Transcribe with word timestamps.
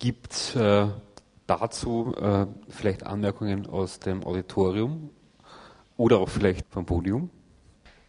Gibt 0.00 0.56
äh, 0.56 0.86
dazu 1.46 2.14
äh, 2.16 2.46
vielleicht 2.70 3.06
Anmerkungen 3.06 3.66
aus 3.66 4.00
dem 4.00 4.24
Auditorium 4.24 5.10
oder 5.98 6.20
auch 6.20 6.30
vielleicht 6.30 6.66
vom 6.70 6.86
Podium? 6.86 7.28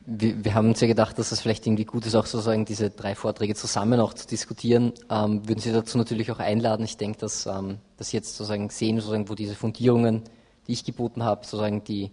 Wir, 0.06 0.46
wir, 0.46 0.56
haben 0.56 0.70
uns 0.70 0.80
ja 0.80 0.88
gedacht, 0.88 1.20
dass 1.20 1.34
es 1.34 1.42
vielleicht 1.42 1.68
irgendwie 1.68 1.84
gut 1.84 2.06
ist, 2.06 2.16
auch 2.16 2.26
sozusagen 2.26 2.64
diese 2.64 2.92
drei 2.92 3.14
Vorträge 3.14 3.56
zusammen 3.56 4.00
auch 4.00 4.14
zu 4.14 4.26
diskutieren. 4.26 4.94
Ähm, 5.10 5.46
würden 5.50 5.60
Sie 5.60 5.74
dazu 5.74 5.98
natürlich 5.98 6.32
auch 6.32 6.40
einladen. 6.40 6.86
Ich 6.86 6.96
denke, 6.96 7.20
dass, 7.20 7.46
ähm, 7.46 7.79
dass 7.97 8.12
Sie 8.12 8.17
jetzt 8.17 8.37
sozusagen 8.37 8.69
sehen, 8.69 8.96
sozusagen, 8.96 9.28
wo 9.28 9.35
diese 9.35 9.55
Fundierungen, 9.55 10.23
die 10.67 10.71
ich 10.71 10.85
geboten 10.85 11.26
habe, 11.26 11.44
sozusagen 11.44 11.83
die, 11.83 12.10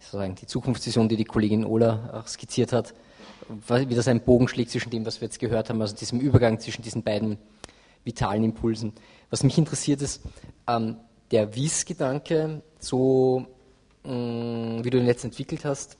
sozusagen 0.00 0.34
die 0.34 0.46
Zukunftsvision, 0.46 1.08
die 1.08 1.16
die 1.16 1.24
Kollegin 1.24 1.64
Ola 1.64 2.24
skizziert 2.26 2.72
hat, 2.72 2.94
wie 3.68 3.94
das 3.94 4.08
einen 4.08 4.22
Bogen 4.22 4.48
schlägt 4.48 4.72
zwischen 4.72 4.90
dem, 4.90 5.06
was 5.06 5.20
wir 5.20 5.26
jetzt 5.26 5.38
gehört 5.38 5.70
haben, 5.70 5.80
also 5.80 5.94
diesem 5.94 6.18
Übergang 6.18 6.58
zwischen 6.58 6.82
diesen 6.82 7.04
beiden 7.04 7.38
vitalen 8.04 8.44
Impulsen. 8.44 8.92
Was 9.30 9.42
mich 9.42 9.58
interessiert 9.58 10.02
ist, 10.02 10.22
ähm, 10.68 10.96
der 11.30 11.54
Wies-Gedanke, 11.54 12.62
so 12.78 13.46
mh, 14.04 14.12
mm, 14.12 14.84
wie 14.84 14.90
du 14.90 14.98
ihn 14.98 15.06
jetzt 15.06 15.24
entwickelt 15.24 15.64
hast, 15.64 15.96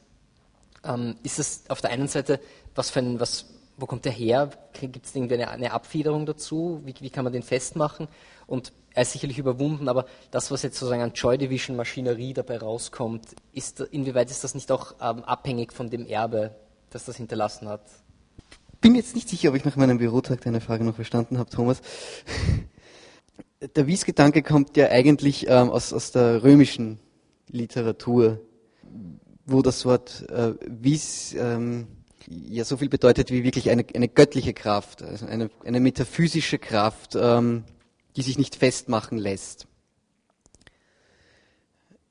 ähm, 0.84 1.16
ist 1.23 1.38
es 1.38 1.65
auf 1.69 1.80
der 1.80 1.91
einen 1.91 2.09
Seite, 2.09 2.41
was 2.74 2.91
für 2.91 3.01
ein, 3.01 3.20
was, 3.20 3.46
wo 3.77 3.87
kommt 3.87 4.05
der 4.05 4.12
her? 4.12 4.51
Gibt 4.73 5.07
es 5.07 5.15
irgendwie 5.15 5.34
eine, 5.34 5.51
eine, 5.51 5.73
Abfederung 5.73 6.27
dazu? 6.27 6.80
Wie, 6.84 6.95
wie, 7.01 7.10
kann 7.10 7.24
man 7.24 7.33
den 7.33 7.43
festmachen? 7.43 8.09
Und 8.46 8.73
er 8.95 9.02
ist 9.02 9.12
sicherlich 9.12 9.38
überwunden, 9.38 9.88
aber 9.88 10.07
das, 10.30 10.51
was 10.51 10.62
jetzt 10.62 10.79
sozusagen 10.79 11.02
an 11.02 11.12
Joy 11.15 11.38
Division 11.38 11.77
Maschinerie 11.77 12.34
dabei 12.34 12.59
rauskommt, 12.59 13.27
ist, 13.52 13.80
inwieweit 13.80 14.30
ist 14.30 14.45
das 14.45 14.55
nicht 14.55 14.71
auch 14.71 14.95
ähm, 15.01 15.24
abhängig 15.24 15.73
von 15.73 15.88
dem 15.88 16.07
Erbe, 16.07 16.55
das 16.91 17.05
das 17.05 17.16
hinterlassen 17.16 17.69
hat? 17.69 17.82
Bin 18.82 18.95
jetzt 18.95 19.14
nicht 19.14 19.30
sicher, 19.30 19.48
ob 19.48 19.54
ich 19.54 19.64
nach 19.64 19.77
meinem 19.77 19.96
Bürotag 19.96 20.42
deine 20.42 20.60
Frage 20.60 20.84
noch 20.84 20.96
verstanden 20.96 21.38
habe, 21.38 21.48
Thomas. 21.48 21.80
Der 23.77 23.86
Wies-Gedanke 23.86 24.42
kommt 24.42 24.77
ja 24.77 24.88
eigentlich 24.88 25.46
ähm, 25.48 25.70
aus, 25.70 25.95
aus 25.95 26.10
der 26.10 26.43
römischen 26.43 26.98
Literatur 27.48 28.40
wo 29.46 29.62
das 29.62 29.84
Wort 29.84 30.29
äh, 30.30 30.54
Vis 30.66 31.34
ähm, 31.38 31.87
ja 32.26 32.65
so 32.65 32.76
viel 32.76 32.88
bedeutet 32.88 33.30
wie 33.30 33.45
wirklich 33.45 33.70
eine, 33.70 33.84
eine 33.95 34.09
göttliche 34.09 34.54
Kraft, 34.54 35.02
also 35.02 35.26
eine, 35.26 35.51
eine 35.64 35.80
metaphysische 35.80 36.59
Kraft, 36.59 37.16
ähm, 37.16 37.64
die 38.16 38.23
sich 38.23 38.38
nicht 38.38 38.57
festmachen 38.57 39.18
lässt. 39.18 39.66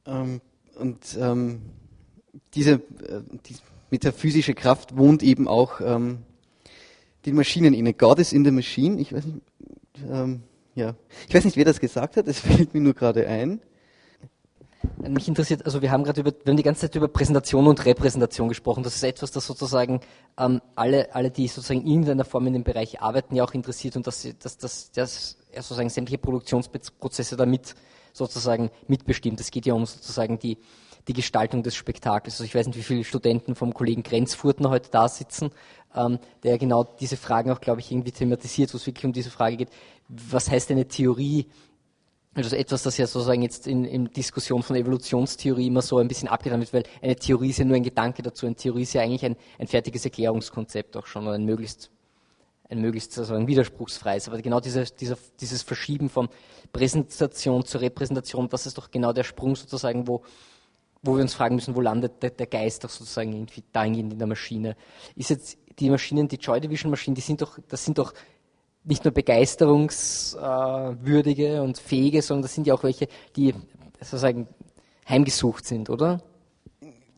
Ähm, 0.06 0.42
und 0.76 1.18
ähm, 1.20 1.62
diese, 2.54 2.74
äh, 2.74 3.22
die 3.46 3.56
metaphysische 3.90 4.54
Kraft 4.54 4.98
wohnt 4.98 5.24
eben 5.24 5.48
auch 5.48 5.80
ähm, 5.82 6.24
den 7.26 7.36
Maschinen 7.36 7.74
inne. 7.74 7.94
God 7.94 8.20
is 8.20 8.34
in 8.34 8.44
the 8.44 8.52
machine. 8.52 9.00
Ich 9.00 9.14
weiß 9.14 9.26
nicht, 9.26 9.42
ähm, 10.10 10.44
ja, 10.76 10.96
ich 11.28 11.36
weiß 11.36 11.46
nicht, 11.46 11.58
wer 11.58 11.66
das 11.66 11.80
gesagt 11.80 12.18
hat. 12.18 12.28
Es 12.28 12.40
fällt 12.42 12.74
mir 12.74 12.82
nur 12.82 12.94
gerade 12.94 13.28
ein. 13.28 13.62
Mich 14.98 15.28
interessiert, 15.28 15.66
also 15.66 15.84
wir 15.84 15.92
haben 15.92 16.04
gerade 16.04 16.22
über, 16.22 16.32
wir 16.32 16.52
haben 16.52 16.58
die 16.58 16.64
ganze 16.64 16.82
Zeit 16.82 16.96
über 16.96 17.08
Präsentation 17.08 17.68
und 17.68 17.86
Repräsentation 17.86 18.50
gesprochen. 18.50 18.82
Das 18.82 18.96
ist 18.96 19.04
etwas, 19.04 19.30
das 19.32 19.46
sozusagen 19.46 20.02
ähm, 20.40 20.60
alle, 20.76 21.14
alle, 21.14 21.30
die 21.30 21.48
sozusagen 21.48 21.82
in 21.82 21.88
irgendeiner 21.88 22.26
Form 22.26 22.48
in 22.48 22.54
dem 22.54 22.64
Bereich 22.64 23.00
arbeiten, 23.00 23.36
ja 23.36 23.44
auch 23.44 23.54
interessiert 23.54 23.96
und 23.96 24.08
dass, 24.08 24.28
dass, 24.40 24.58
dass, 24.58 24.92
dass 24.92 25.38
ja, 25.54 25.62
sozusagen 25.62 25.90
sämtliche 25.90 26.18
Produktionsprozesse 26.18 27.36
damit 27.36 27.76
sozusagen 28.14 28.72
mitbestimmt. 28.88 29.40
Es 29.40 29.52
geht 29.52 29.68
ja 29.68 29.74
um 29.74 29.86
sozusagen 29.86 30.40
die, 30.40 30.58
die 31.08 31.14
Gestaltung 31.14 31.64
des 31.64 31.76
Spektakels. 31.76 32.36
Also 32.36 32.44
ich 32.44 32.56
weiß 32.56 32.68
nicht, 32.68 32.78
wie 32.78 32.84
viele 32.84 33.04
Studenten 33.04 33.56
vom 33.56 33.74
Kollegen 33.74 34.04
Grenzfurtner 34.04 34.70
heute 34.70 34.90
da 34.92 35.08
sitzen, 35.08 35.52
ähm, 35.96 36.20
der 36.44 36.58
genau 36.58 36.84
diese 36.84 37.18
Fragen 37.18 37.52
auch, 37.52 37.62
glaube 37.62 37.82
ich, 37.82 37.92
irgendwie 37.92 38.12
thematisiert, 38.12 38.74
wo 38.74 38.78
es 38.78 38.88
wirklich 38.88 39.06
um 39.06 39.14
diese 39.14 39.30
Frage 39.30 39.58
geht, 39.58 39.70
was 40.08 40.50
heißt 40.50 40.72
eine 40.72 40.88
Theorie 40.88 41.48
also 42.34 42.56
etwas, 42.56 42.84
das 42.84 42.98
ja 42.98 43.08
sozusagen 43.08 43.42
jetzt 43.42 43.68
in, 43.68 43.84
in 43.84 44.06
Diskussion 44.06 44.64
von 44.64 44.78
Evolutionstheorie 44.78 45.68
immer 45.68 45.82
so 45.82 45.98
ein 45.98 46.08
bisschen 46.08 46.30
abgetan 46.30 46.62
wird, 46.62 46.74
weil 46.74 46.84
eine 47.02 47.16
Theorie 47.16 47.50
ist 47.50 47.60
ja 47.60 47.66
nur 47.66 47.76
ein 47.76 47.84
Gedanke 47.84 48.22
dazu. 48.22 48.46
Eine 48.46 48.56
Theorie 48.56 48.84
ist 48.84 48.94
ja 48.94 49.02
eigentlich 49.02 49.26
ein, 49.26 49.36
ein 49.60 49.68
fertiges 49.68 50.06
Erklärungskonzept 50.06 50.96
auch 50.96 51.08
schon, 51.08 51.28
oder 51.28 51.36
ein 51.36 51.44
möglichst, 51.44 51.92
ein 52.70 52.80
möglichst 52.80 53.18
also 53.20 53.34
ein 53.34 53.48
widerspruchsfreies. 53.48 54.30
Aber 54.30 54.42
genau 54.42 54.62
diese, 54.62 54.86
dieser, 54.86 55.18
dieses 55.42 55.62
Verschieben 55.62 56.10
von 56.10 56.30
Präsentation 56.72 57.66
zur 57.66 57.82
Repräsentation, 57.82 58.48
das 58.48 58.66
ist 58.66 58.78
doch 58.78 58.92
genau 58.92 59.12
der 59.12 59.24
Sprung 59.24 59.58
sozusagen, 59.58 60.08
wo, 60.08 60.24
wo 61.04 61.16
wir 61.16 61.22
uns 61.22 61.34
fragen 61.34 61.56
müssen, 61.56 61.76
wo 61.76 61.82
landet 61.82 62.22
der, 62.22 62.30
der 62.30 62.48
Geist 62.48 62.84
doch 62.84 62.90
sozusagen 62.90 63.34
irgendwie 63.34 63.64
dahingehend 63.72 64.14
in 64.14 64.20
der 64.20 64.28
Maschine. 64.28 64.76
Ist 65.16 65.32
jetzt 65.32 65.58
die 65.80 65.90
Maschinen, 65.90 66.28
die 66.28 66.36
Joy 66.36 66.62
Division 66.62 66.92
Maschinen, 66.92 67.16
die 67.16 67.22
sind 67.22 67.42
doch, 67.42 67.58
das 67.68 67.86
sind 67.86 67.98
doch 67.98 68.14
nicht 68.84 69.04
nur 69.04 69.14
begeisterungswürdige 69.14 71.62
und 71.62 71.78
fähige, 71.78 72.22
sondern 72.22 72.44
das 72.44 72.56
sind 72.56 72.68
ja 72.68 72.74
auch 72.74 72.84
welche, 72.84 73.10
die 73.36 73.54
sozusagen 74.00 74.48
heimgesucht 75.08 75.66
sind, 75.66 75.90
oder? 75.90 76.22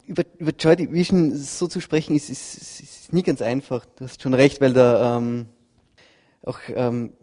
Über, 0.05 0.23
über 0.37 0.51
Joy 0.51 0.75
Division 0.75 1.35
so 1.35 1.67
zu 1.67 1.79
sprechen, 1.79 2.15
ist, 2.15 2.29
ist, 2.29 2.81
ist, 2.81 3.13
nie 3.13 3.23
ganz 3.23 3.41
einfach. 3.41 3.85
Du 3.97 4.03
hast 4.05 4.21
schon 4.21 4.33
recht, 4.33 4.59
weil 4.59 4.73
da 4.73 5.17
ähm, 5.17 5.45
auch 6.43 6.59
ähm, 6.67 7.13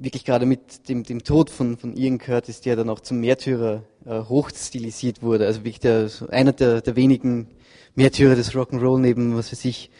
wirklich 0.00 0.24
gerade 0.24 0.46
mit 0.46 0.88
dem, 0.88 1.02
dem 1.02 1.24
Tod 1.24 1.50
von, 1.50 1.76
von 1.76 1.96
Ian 1.96 2.18
Curtis, 2.18 2.60
der 2.60 2.76
dann 2.76 2.90
auch 2.90 3.00
zum 3.00 3.20
Märtyrer 3.20 3.82
äh, 4.06 4.20
hochstilisiert 4.20 5.22
wurde, 5.22 5.46
also 5.46 5.60
wirklich 5.60 5.80
der, 5.80 6.10
einer 6.30 6.52
der, 6.52 6.80
der 6.80 6.96
wenigen 6.96 7.48
Märtyrer 7.94 8.36
des 8.36 8.52
Rock'n'Roll 8.52 9.00
neben, 9.00 9.36
was 9.36 9.52
weiß 9.52 9.64
ich, 9.64 9.90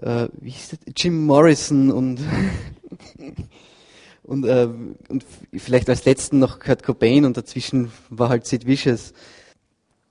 äh, 0.00 0.28
wie 0.40 0.50
hieß 0.50 0.70
das? 0.70 0.78
Jim 0.96 1.24
Morrison 1.24 1.90
und 1.90 2.20
und, 4.24 4.44
äh, 4.44 4.68
und 5.08 5.24
vielleicht 5.54 5.88
als 5.88 6.04
letzten 6.04 6.38
noch 6.38 6.58
Kurt 6.58 6.82
Cobain 6.82 7.24
und 7.24 7.36
dazwischen 7.36 7.92
war 8.08 8.30
halt 8.30 8.46
Sid 8.46 8.66
Vicious. 8.66 9.12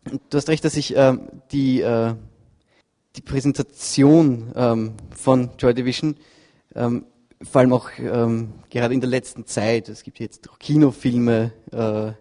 Und 0.10 0.22
du 0.30 0.38
hast 0.38 0.50
recht, 0.50 0.64
dass 0.64 0.78
ich 0.78 0.96
äh, 0.96 1.18
die, 1.52 1.82
äh, 1.82 2.16
die 3.16 3.22
Präsentation 3.22 4.52
ähm, 4.56 4.94
von 5.16 5.52
Joy 5.58 5.74
Division 5.74 6.16
ähm, 6.76 7.06
vor 7.50 7.62
allem 7.62 7.74
auch 7.74 7.90
ähm, 8.00 8.54
gerade 8.70 8.94
in 8.94 9.02
der 9.02 9.10
letzten 9.10 9.46
Zeit, 9.46 9.90
es 9.90 10.04
gibt 10.04 10.20
jetzt 10.20 10.50
Kinofilme, 10.60 11.52
äh, 11.72 12.12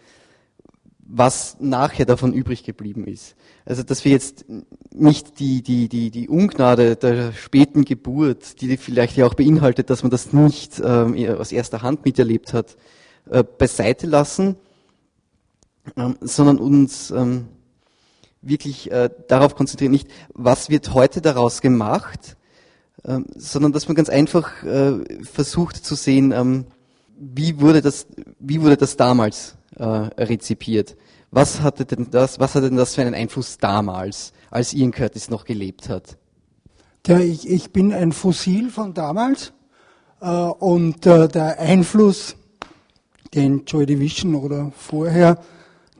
was 1.14 1.58
nachher 1.60 2.06
davon 2.06 2.32
übrig 2.32 2.64
geblieben 2.64 3.06
ist. 3.06 3.36
Also 3.66 3.82
dass 3.82 4.02
wir 4.06 4.12
jetzt 4.12 4.46
nicht 4.90 5.38
die, 5.38 5.62
die, 5.62 5.90
die, 5.90 6.10
die 6.10 6.26
Ungnade 6.26 6.96
der 6.96 7.32
späten 7.34 7.84
Geburt, 7.84 8.62
die 8.62 8.78
vielleicht 8.78 9.18
ja 9.18 9.26
auch 9.26 9.34
beinhaltet, 9.34 9.90
dass 9.90 10.02
man 10.02 10.10
das 10.10 10.32
nicht 10.32 10.80
ähm, 10.82 11.14
aus 11.38 11.52
erster 11.52 11.82
Hand 11.82 12.06
miterlebt 12.06 12.54
hat, 12.54 12.78
äh, 13.28 13.44
beiseite 13.44 14.06
lassen, 14.06 14.56
ähm, 15.98 16.16
sondern 16.22 16.56
uns 16.56 17.10
ähm, 17.10 17.48
wirklich 18.40 18.90
äh, 18.90 19.10
darauf 19.28 19.54
konzentrieren, 19.54 19.92
nicht 19.92 20.08
was 20.32 20.70
wird 20.70 20.94
heute 20.94 21.20
daraus 21.20 21.60
gemacht, 21.60 22.38
ähm, 23.04 23.26
sondern 23.36 23.72
dass 23.72 23.86
man 23.86 23.96
ganz 23.96 24.08
einfach 24.08 24.62
äh, 24.62 25.24
versucht 25.24 25.76
zu 25.84 25.94
sehen, 25.94 26.32
ähm, 26.32 26.64
wie 27.18 27.60
wurde 27.60 27.82
das, 27.82 28.06
wie 28.38 28.60
wurde 28.60 28.76
das 28.76 28.96
damals 28.96 29.56
äh, 29.76 29.84
rezipiert? 29.84 30.96
Was 31.30 31.62
hatte 31.62 31.84
denn 31.84 32.08
das, 32.10 32.38
was 32.38 32.54
hatte 32.54 32.68
denn 32.68 32.76
das 32.76 32.94
für 32.94 33.02
einen 33.02 33.14
Einfluss 33.14 33.58
damals, 33.58 34.32
als 34.50 34.74
Ian 34.74 34.92
Curtis 34.92 35.30
noch 35.30 35.44
gelebt 35.44 35.88
hat? 35.88 36.18
Ja, 37.06 37.18
ich, 37.18 37.48
ich 37.48 37.72
bin 37.72 37.92
ein 37.92 38.12
Fossil 38.12 38.70
von 38.70 38.94
damals 38.94 39.52
äh, 40.20 40.28
und 40.28 41.06
äh, 41.06 41.28
der 41.28 41.58
Einfluss, 41.58 42.36
den 43.34 43.64
Joy 43.64 43.86
Division 43.86 44.34
oder 44.34 44.72
vorher 44.76 45.38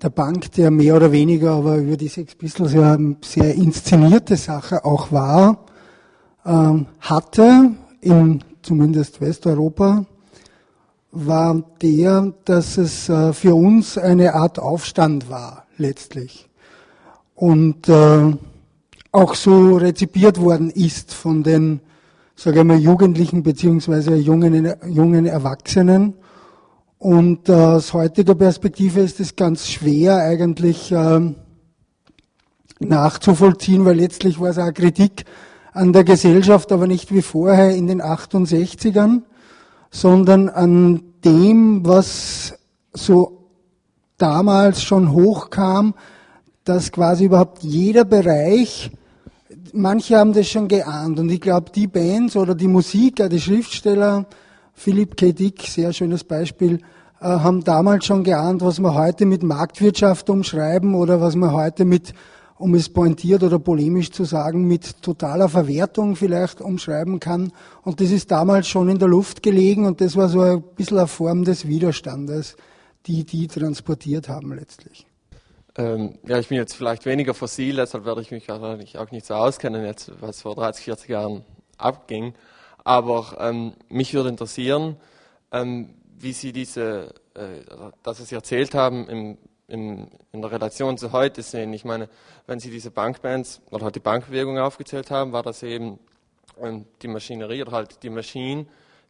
der 0.02 0.10
Bank, 0.10 0.52
der 0.52 0.70
mehr 0.70 0.96
oder 0.96 1.12
weniger 1.12 1.52
aber 1.52 1.76
über 1.76 1.96
die 1.96 2.08
Sex 2.08 2.34
Pistols 2.34 2.72
ja 2.72 2.98
sehr 3.25 3.54
inszenierte 3.54 4.37
Sache 4.37 4.84
auch 4.84 5.12
war, 5.12 5.64
ähm, 6.44 6.87
hatte, 7.00 7.72
in 8.00 8.42
zumindest 8.62 9.20
Westeuropa, 9.20 10.04
war 11.12 11.62
der, 11.82 12.32
dass 12.44 12.79
es 12.79 13.09
äh, 13.09 13.32
für 13.32 13.55
uns 13.55 13.99
eine 13.99 14.35
Art 14.35 14.59
Aufstand 14.59 15.31
war, 15.31 15.67
letztlich. 15.76 16.49
Und 17.35 17.88
äh, 17.88 18.35
auch 19.12 19.35
so 19.35 19.76
rezipiert 19.76 20.41
worden 20.41 20.70
ist 20.70 21.12
von 21.12 21.43
den, 21.43 21.81
sage 22.35 22.61
ich 22.61 22.64
mal, 22.64 22.79
Jugendlichen 22.79 23.43
beziehungsweise 23.43 24.17
jungen, 24.17 24.75
jungen 24.88 25.26
Erwachsenen 25.26 26.14
und 27.03 27.49
äh, 27.49 27.53
aus 27.53 27.93
heutiger 27.94 28.37
Perspektive 28.37 29.00
ist 29.00 29.19
es 29.19 29.35
ganz 29.35 29.69
schwer, 29.69 30.19
eigentlich 30.19 30.93
äh, 30.93 31.35
nachzuvollziehen, 32.79 33.85
weil 33.85 33.97
letztlich 33.97 34.41
war 34.41 34.50
es 34.50 34.59
auch 34.59 34.73
Kritik 34.73 35.25
an 35.73 35.93
der 35.93 36.05
Gesellschaft, 36.05 36.70
aber 36.70 36.87
nicht 36.87 37.12
wie 37.12 37.23
vorher 37.23 37.75
in 37.75 37.88
den 37.88 38.00
68ern, 38.00 39.23
sondern 39.92 40.48
an 40.48 41.02
dem, 41.24 41.86
was 41.86 42.58
so 42.92 43.50
damals 44.16 44.82
schon 44.82 45.12
hochkam, 45.12 45.94
dass 46.64 46.90
quasi 46.90 47.26
überhaupt 47.26 47.62
jeder 47.62 48.04
Bereich, 48.04 48.90
manche 49.72 50.16
haben 50.16 50.32
das 50.32 50.48
schon 50.48 50.68
geahnt 50.68 51.20
und 51.20 51.30
ich 51.30 51.40
glaube, 51.40 51.70
die 51.72 51.86
Bands 51.86 52.36
oder 52.36 52.54
die 52.54 52.68
Musiker, 52.68 53.28
die 53.28 53.40
Schriftsteller, 53.40 54.26
Philipp 54.72 55.16
K. 55.16 55.32
Dick, 55.32 55.62
sehr 55.62 55.92
schönes 55.92 56.24
Beispiel, 56.24 56.80
äh, 57.20 57.26
haben 57.26 57.62
damals 57.62 58.06
schon 58.06 58.24
geahnt, 58.24 58.62
was 58.62 58.80
wir 58.80 58.94
heute 58.94 59.26
mit 59.26 59.42
Marktwirtschaft 59.42 60.30
umschreiben 60.30 60.94
oder 60.94 61.20
was 61.20 61.36
wir 61.36 61.52
heute 61.52 61.84
mit, 61.84 62.14
um 62.62 62.76
es 62.76 62.88
pointiert 62.88 63.43
oder 63.43 63.59
polemisch 63.59 64.12
zu 64.12 64.23
sagen, 64.23 64.69
mit 64.69 65.03
totaler 65.03 65.49
Verwertung 65.49 66.14
vielleicht 66.14 66.61
umschreiben 66.61 67.19
kann. 67.19 67.53
Und 67.82 68.00
das 68.00 68.12
ist 68.12 68.31
damals 68.31 68.69
schon 68.69 68.88
in 68.88 69.00
der 69.00 69.09
Luft 69.09 69.43
gelegen 69.43 69.85
und 69.85 70.00
das 70.00 70.14
war 70.14 70.29
so 70.29 70.41
ein 70.41 70.62
bisschen 70.76 70.99
eine 70.99 71.09
Form 71.09 71.43
des 71.43 71.67
Widerstandes, 71.67 72.56
die 73.06 73.25
die 73.25 73.49
transportiert 73.49 74.29
haben 74.29 74.55
letztlich. 74.55 75.06
Ähm, 75.76 76.19
ja, 76.25 76.38
ich 76.38 76.49
bin 76.49 76.59
jetzt 76.59 76.75
vielleicht 76.75 77.05
weniger 77.05 77.35
fossil, 77.35 77.75
deshalb 77.76 78.05
werde 78.05 78.20
ich 78.20 78.31
mich 78.31 78.49
auch 78.49 79.11
nicht 79.11 79.26
so 79.26 79.35
auskennen, 79.35 79.85
jetzt, 79.85 80.12
was 80.20 80.43
vor 80.43 80.55
30, 80.55 80.85
40 80.85 81.09
Jahren 81.09 81.44
abging. 81.79 82.32
Aber 82.85 83.38
ähm, 83.41 83.73
mich 83.88 84.14
würde 84.14 84.29
interessieren, 84.29 84.97
ähm, 85.50 85.94
wie 86.17 86.32
Sie 86.32 86.53
diese, 86.53 87.12
äh, 87.35 87.64
das, 88.05 88.20
was 88.20 88.29
Sie 88.29 88.37
erzählt 88.37 88.75
haben, 88.75 89.09
im, 89.09 89.38
im, 89.72 90.08
in 90.32 90.42
der 90.42 90.52
Relation 90.52 90.98
zu 90.98 91.12
heute 91.12 91.42
sehen. 91.42 91.72
Ich 91.72 91.84
meine, 91.84 92.08
wenn 92.46 92.60
Sie 92.60 92.70
diese 92.70 92.90
Bankbands 92.90 93.62
oder 93.70 93.84
halt 93.84 93.94
die 93.94 94.00
Bankbewegung 94.00 94.58
aufgezählt 94.58 95.10
haben, 95.10 95.32
war 95.32 95.42
das 95.42 95.62
eben 95.62 95.98
ähm, 96.60 96.84
die 97.00 97.08
Maschinerie 97.08 97.62
oder 97.62 97.72
halt 97.72 98.02
die 98.02 98.10
Maschine, 98.10 98.66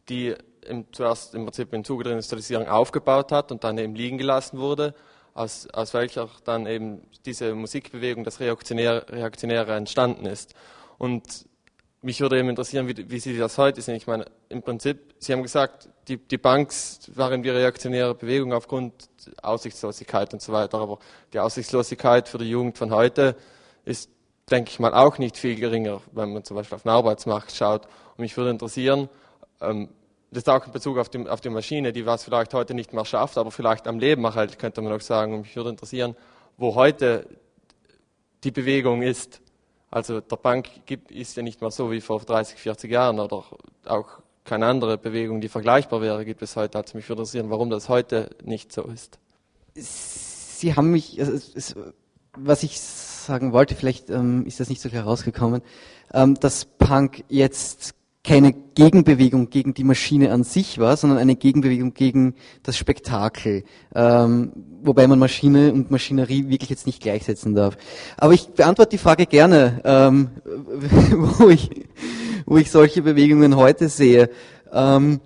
die 0.09 0.35
im, 0.64 0.87
zuerst 0.93 1.35
im 1.35 1.44
Prinzip 1.44 1.73
im 1.73 1.85
Zuge 1.85 2.05
der 2.05 2.12
Industrialisierung 2.12 2.69
aufgebaut 2.69 3.32
hat 3.32 3.50
und 3.50 3.64
dann 3.64 3.76
eben 3.79 3.94
liegen 3.94 4.19
gelassen 4.19 4.59
wurde 4.59 4.94
aus, 5.35 5.69
aus 5.73 5.94
welcher 5.94 6.29
dann 6.44 6.67
eben 6.67 7.03
diese 7.26 7.55
Musikbewegung, 7.55 8.23
das 8.23 8.38
Reaktionäre, 8.38 9.06
Reaktionäre 9.08 9.75
entstanden 9.75 10.26
ist. 10.26 10.55
Und 10.99 11.47
mich 12.03 12.21
würde 12.21 12.39
eben 12.39 12.49
interessieren, 12.49 12.89
wie, 12.89 13.11
wie 13.11 13.19
Sie 13.21 13.37
das 13.39 13.57
heute 13.59 13.81
sehen. 13.81 13.95
Ich 13.95 14.07
meine, 14.07 14.27
im 14.49 14.63
Prinzip, 14.63 15.15
Sie 15.19 15.33
haben 15.33 15.43
gesagt, 15.43 15.89
die, 16.09 16.17
die 16.17 16.37
Banks 16.37 17.11
waren 17.15 17.43
die 17.43 17.51
reaktionäre 17.51 18.15
Bewegung 18.15 18.53
aufgrund 18.53 19.09
Aussichtslosigkeit 19.41 20.33
und 20.33 20.43
so 20.43 20.53
weiter, 20.53 20.79
aber 20.79 20.99
die 21.33 21.39
Aussichtslosigkeit 21.39 22.29
für 22.29 22.39
die 22.39 22.51
Jugend 22.51 22.77
von 22.77 22.91
heute 22.91 23.37
ist, 23.85 24.11
denke 24.51 24.71
ich 24.71 24.81
mal, 24.81 24.93
auch 24.93 25.19
nicht 25.19 25.37
viel 25.37 25.55
geringer, 25.55 26.01
wenn 26.13 26.33
man 26.33 26.45
zum 26.45 26.57
Beispiel 26.57 26.75
auf 26.75 26.83
den 26.83 26.91
Arbeitsmarkt 26.91 27.53
schaut. 27.53 27.87
Und 28.17 28.19
mich 28.19 28.37
würde 28.37 28.51
interessieren, 28.51 29.09
ähm, 29.61 29.89
das 30.33 30.49
auch 30.49 30.67
in 30.67 30.73
Bezug 30.73 30.99
auf 30.99 31.09
die, 31.09 31.29
auf 31.29 31.41
die 31.41 31.51
Maschine, 31.51 31.93
die 31.93 32.05
was 32.05 32.25
vielleicht 32.25 32.53
heute 32.55 32.75
nicht 32.75 32.93
mehr 32.93 33.05
schafft, 33.05 33.39
aber 33.39 33.51
vielleicht 33.51 33.87
am 33.87 33.99
Leben 33.99 34.25
erhält, 34.25 34.59
könnte 34.59 34.83
man 34.83 34.93
auch 34.93 35.01
sagen. 35.01 35.35
Und 35.35 35.43
mich 35.43 35.55
würde 35.55 35.71
interessieren, 35.71 36.17
wo 36.57 36.75
heute 36.75 37.27
die 38.43 38.51
Bewegung 38.51 39.03
ist. 39.03 39.41
Also 39.93 40.23
der 40.23 40.37
gibt, 40.87 41.11
ist 41.11 41.37
ja 41.37 41.43
nicht 41.43 41.61
mehr 41.61 41.71
so 41.71 41.91
wie 41.91 42.00
vor 42.00 42.19
30, 42.19 42.59
40 42.59 42.91
Jahren 42.91 43.21
oder 43.21 43.44
auch 43.85 44.09
keine 44.43 44.67
andere 44.67 44.97
Bewegung, 44.97 45.43
die 45.43 45.50
vergleichbar 45.50 46.00
wäre, 46.00 46.25
gibt 46.25 46.41
es 46.41 46.56
heute. 46.56 46.79
Also 46.79 46.97
mich 46.97 47.06
würde 47.11 47.21
interessieren, 47.21 47.50
warum 47.50 47.69
das 47.69 47.91
heute 47.91 48.31
nicht 48.43 48.73
so 48.73 48.85
ist. 48.85 49.19
Sie 49.75 50.75
haben 50.75 50.91
mich, 50.91 51.21
also 51.21 51.33
es, 51.33 51.75
was 52.35 52.62
ich 52.62 52.81
sagen 52.81 53.53
wollte, 53.53 53.75
vielleicht 53.75 54.09
ähm, 54.09 54.47
ist 54.47 54.61
das 54.61 54.71
nicht 54.71 54.81
so 54.81 54.89
herausgekommen, 54.89 55.61
ähm, 56.15 56.37
dass 56.37 56.65
Punk 56.65 57.25
jetzt 57.29 57.94
keine 58.25 58.53
Gegenbewegung 58.53 59.51
gegen 59.51 59.75
die 59.75 59.83
Maschine 59.83 60.31
an 60.31 60.45
sich 60.45 60.79
war, 60.79 60.97
sondern 60.97 61.19
eine 61.19 61.35
Gegenbewegung 61.35 61.93
gegen 61.93 62.35
das 62.63 62.77
Spektakel. 62.77 63.65
Ähm, 63.95 64.53
wobei 64.83 65.09
man 65.09 65.19
Maschine 65.19 65.73
und 65.73 65.91
Maschinerie 65.91 66.49
wirklich 66.49 66.71
jetzt 66.71 66.87
nicht 66.87 67.03
gleichsetzen 67.03 67.55
darf. 67.55 67.77
Aber 68.17 68.33
ich 68.33 68.49
beantworte 68.51 68.91
die 68.91 68.99
Frage 68.99 69.27
gerne, 69.27 69.81
ähm, 69.85 70.31
wo, 71.39 71.49
ich, 71.49 71.71
wo 72.47 72.57
ich 72.59 72.71
solche 72.71 73.03
Bewegungen 73.03 73.57
heute 73.57 73.89
sehe. 73.89 74.31
Ähm, 74.73 75.21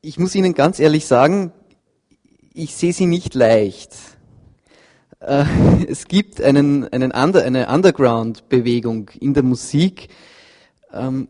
ich 0.00 0.18
muss 0.18 0.34
Ihnen 0.34 0.54
ganz 0.54 0.78
ehrlich 0.78 1.06
sagen, 1.06 1.52
ich 2.54 2.74
sehe 2.74 2.94
sie 2.94 3.06
nicht 3.06 3.34
leicht. 3.34 3.92
Äh, 5.20 5.44
es 5.88 6.08
gibt 6.08 6.40
einen, 6.40 6.88
einen 6.88 7.12
Under, 7.12 7.44
eine 7.44 7.68
Underground-Bewegung 7.68 9.10
in 9.20 9.34
der 9.34 9.42
Musik, 9.42 10.08
ähm, 10.94 11.28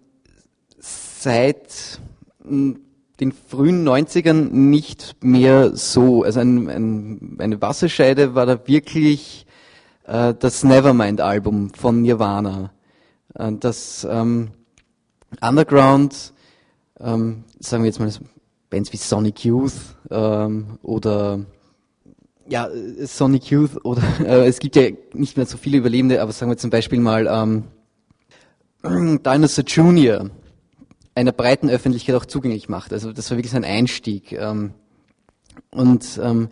seit 1.21 2.01
hm, 2.43 2.81
den 3.21 3.33
frühen 3.33 3.87
90ern 3.89 4.51
nicht 4.51 5.17
mehr 5.23 5.75
so. 5.75 6.23
Also 6.23 6.41
ein, 6.41 6.69
ein, 6.69 7.37
eine 7.39 7.63
Wasserscheide 7.63 8.35
war 8.35 8.47
da 8.47 8.67
wirklich 8.67 9.47
äh, 10.07 10.35
das 10.39 10.65
Nevermind-Album 10.65 11.71
von 11.71 12.03
Nirvana. 12.03 12.73
Äh, 13.35 13.53
das 13.59 14.07
ähm, 14.09 14.51
Underground, 15.41 16.33
ähm, 17.01 17.45
sagen 17.59 17.83
wir 17.83 17.89
jetzt 17.89 18.01
mal 18.01 18.13
Bands 18.69 18.93
wie 18.93 18.99
Sonic 18.99 19.45
Youth 19.45 19.97
ähm, 20.11 20.79
oder 20.83 21.41
ja, 22.49 22.69
Sonic 23.05 23.51
Youth 23.51 23.85
oder 23.85 24.03
äh, 24.21 24.47
es 24.47 24.59
gibt 24.59 24.77
ja 24.77 24.89
nicht 25.15 25.37
mehr 25.37 25.47
so 25.47 25.57
viele 25.57 25.79
Überlebende, 25.79 26.21
aber 26.21 26.33
sagen 26.33 26.51
wir 26.51 26.59
zum 26.59 26.71
Beispiel 26.71 27.01
mal 27.01 27.27
ähm, 27.27 27.65
Dinosaur 29.25 29.65
Jr 29.65 30.31
einer 31.17 31.33
breiten 31.33 31.69
Öffentlichkeit 31.69 32.15
auch 32.15 32.27
zugänglich 32.27 32.69
macht. 32.69 32.93
Also 32.93 33.13
das 33.13 33.31
war 33.31 33.39
wirklich 33.39 33.57
ein 33.57 33.65
Einstieg. 33.65 34.33
Ähm, 34.33 34.75
und 35.71 36.21
ähm, 36.23 36.49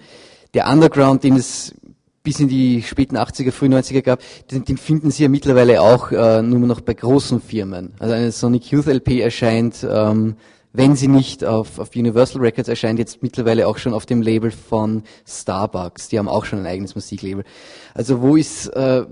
der 0.54 0.68
Underground, 0.68 1.22
den 1.22 1.36
es 1.36 1.74
bis 2.22 2.40
in 2.40 2.48
die 2.48 2.82
späten 2.82 3.18
80er, 3.18 3.52
frühen 3.52 3.74
90er 3.74 4.00
gab, 4.00 4.20
den, 4.50 4.64
den 4.64 4.78
finden 4.78 5.10
Sie 5.10 5.22
ja 5.22 5.28
mittlerweile 5.28 5.82
auch 5.82 6.10
äh, 6.10 6.40
nur 6.40 6.60
noch 6.60 6.80
bei 6.80 6.94
großen 6.94 7.42
Firmen. 7.42 7.92
Also 7.98 8.14
eine 8.14 8.32
Sonic 8.32 8.70
Youth 8.70 8.86
LP 8.86 9.20
erscheint, 9.20 9.86
ähm, 9.88 10.36
wenn 10.72 10.96
sie 10.96 11.06
nicht 11.06 11.44
auf, 11.44 11.78
auf 11.78 11.94
Universal 11.94 12.40
Records 12.40 12.68
erscheint, 12.68 12.98
jetzt 12.98 13.22
mittlerweile 13.22 13.68
auch 13.68 13.78
schon 13.78 13.94
auf 13.94 14.06
dem 14.06 14.22
Label 14.22 14.50
von 14.50 15.04
Starbucks. 15.24 16.08
Die 16.08 16.18
haben 16.18 16.26
auch 16.26 16.46
schon 16.46 16.60
ein 16.60 16.66
eigenes 16.66 16.96
Musiklabel. 16.96 17.44
Also 17.92 18.22
wo 18.22 18.34
ist 18.34 18.68
äh, 18.68 19.04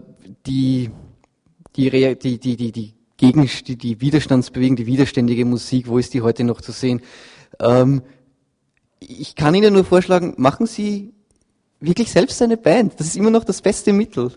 die, 0.46 0.90
die, 1.76 1.90
die, 1.90 2.38
die, 2.38 2.56
die, 2.56 2.72
die 2.72 2.94
gegen 3.22 3.48
die, 3.68 3.76
die 3.76 4.00
Widerstandsbewegung, 4.00 4.74
die 4.74 4.86
widerständige 4.86 5.44
Musik, 5.44 5.86
wo 5.86 5.96
ist 5.96 6.12
die 6.12 6.22
heute 6.22 6.42
noch 6.42 6.60
zu 6.60 6.72
sehen? 6.72 7.02
Ähm, 7.60 8.02
ich 8.98 9.36
kann 9.36 9.54
Ihnen 9.54 9.74
nur 9.74 9.84
vorschlagen, 9.84 10.34
machen 10.38 10.66
Sie 10.66 11.12
wirklich 11.78 12.10
selbst 12.10 12.42
eine 12.42 12.56
Band. 12.56 12.98
Das 12.98 13.06
ist 13.06 13.16
immer 13.16 13.30
noch 13.30 13.44
das 13.44 13.62
beste 13.62 13.92
Mittel 13.92 14.32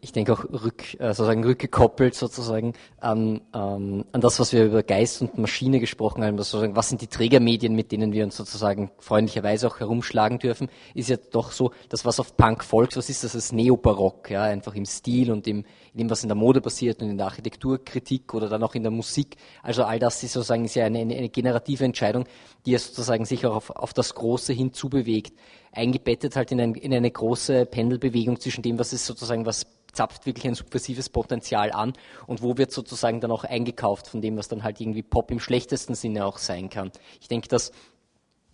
ich 0.00 0.12
denke 0.12 0.32
auch 0.32 0.44
rück, 0.44 0.94
äh, 1.00 1.08
sozusagen 1.08 1.44
rückgekoppelt 1.44 2.14
sozusagen 2.14 2.74
an, 2.98 3.40
ähm, 3.54 4.04
an 4.12 4.20
das, 4.20 4.40
was 4.40 4.52
wir 4.52 4.64
über 4.64 4.82
Geist 4.82 5.22
und 5.22 5.38
Maschine 5.38 5.80
gesprochen 5.80 6.24
haben, 6.24 6.38
sozusagen, 6.38 6.76
was 6.76 6.88
sind 6.88 7.00
die 7.00 7.06
Trägermedien, 7.06 7.74
mit 7.74 7.92
denen 7.92 8.12
wir 8.12 8.24
uns 8.24 8.36
sozusagen 8.36 8.90
freundlicherweise 8.98 9.66
auch 9.66 9.80
herumschlagen 9.80 10.38
dürfen, 10.38 10.68
ist 10.94 11.08
ja 11.08 11.16
doch 11.16 11.52
so, 11.52 11.72
dass 11.88 12.04
was 12.04 12.20
auf 12.20 12.36
Punk 12.36 12.64
folgt, 12.64 12.96
was 12.96 13.08
ist 13.10 13.24
das, 13.24 13.32
das 13.32 13.52
Neobarock, 13.52 14.30
ja, 14.30 14.42
einfach 14.42 14.74
im 14.74 14.84
Stil 14.84 15.30
und 15.30 15.46
im, 15.46 15.64
in 15.92 15.98
dem, 15.98 16.10
was 16.10 16.22
in 16.22 16.28
der 16.28 16.36
Mode 16.36 16.60
passiert 16.60 17.02
und 17.02 17.10
in 17.10 17.16
der 17.18 17.26
Architekturkritik 17.26 18.34
oder 18.34 18.48
dann 18.48 18.62
auch 18.62 18.74
in 18.74 18.82
der 18.82 18.92
Musik. 18.92 19.36
Also 19.62 19.84
all 19.84 19.98
das 19.98 20.22
ist 20.22 20.32
sozusagen 20.32 20.64
ist 20.64 20.74
ja 20.74 20.86
eine, 20.86 21.00
eine, 21.00 21.16
eine 21.16 21.28
generative 21.28 21.84
Entscheidung, 21.84 22.24
die 22.66 22.72
ja 22.72 22.78
sozusagen 22.78 23.24
sich 23.24 23.44
auch 23.46 23.56
auf, 23.56 23.70
auf 23.70 23.92
das 23.92 24.14
Große 24.14 24.52
hinzubewegt 24.52 25.34
eingebettet 25.72 26.36
halt 26.36 26.52
in, 26.52 26.60
ein, 26.60 26.74
in 26.74 26.92
eine 26.92 27.10
große 27.10 27.66
Pendelbewegung 27.66 28.38
zwischen 28.38 28.62
dem, 28.62 28.78
was 28.78 28.92
ist 28.92 29.06
sozusagen, 29.06 29.46
was 29.46 29.66
zapft 29.92 30.26
wirklich 30.26 30.46
ein 30.46 30.54
subversives 30.54 31.08
Potenzial 31.08 31.72
an 31.72 31.92
und 32.26 32.42
wo 32.42 32.56
wird 32.58 32.72
sozusagen 32.72 33.20
dann 33.20 33.30
auch 33.30 33.44
eingekauft 33.44 34.08
von 34.08 34.20
dem, 34.20 34.36
was 34.36 34.48
dann 34.48 34.62
halt 34.62 34.80
irgendwie 34.80 35.02
Pop 35.02 35.30
im 35.30 35.40
schlechtesten 35.40 35.94
Sinne 35.94 36.26
auch 36.26 36.38
sein 36.38 36.70
kann. 36.70 36.90
Ich 37.20 37.28
denke, 37.28 37.48
dass 37.48 37.72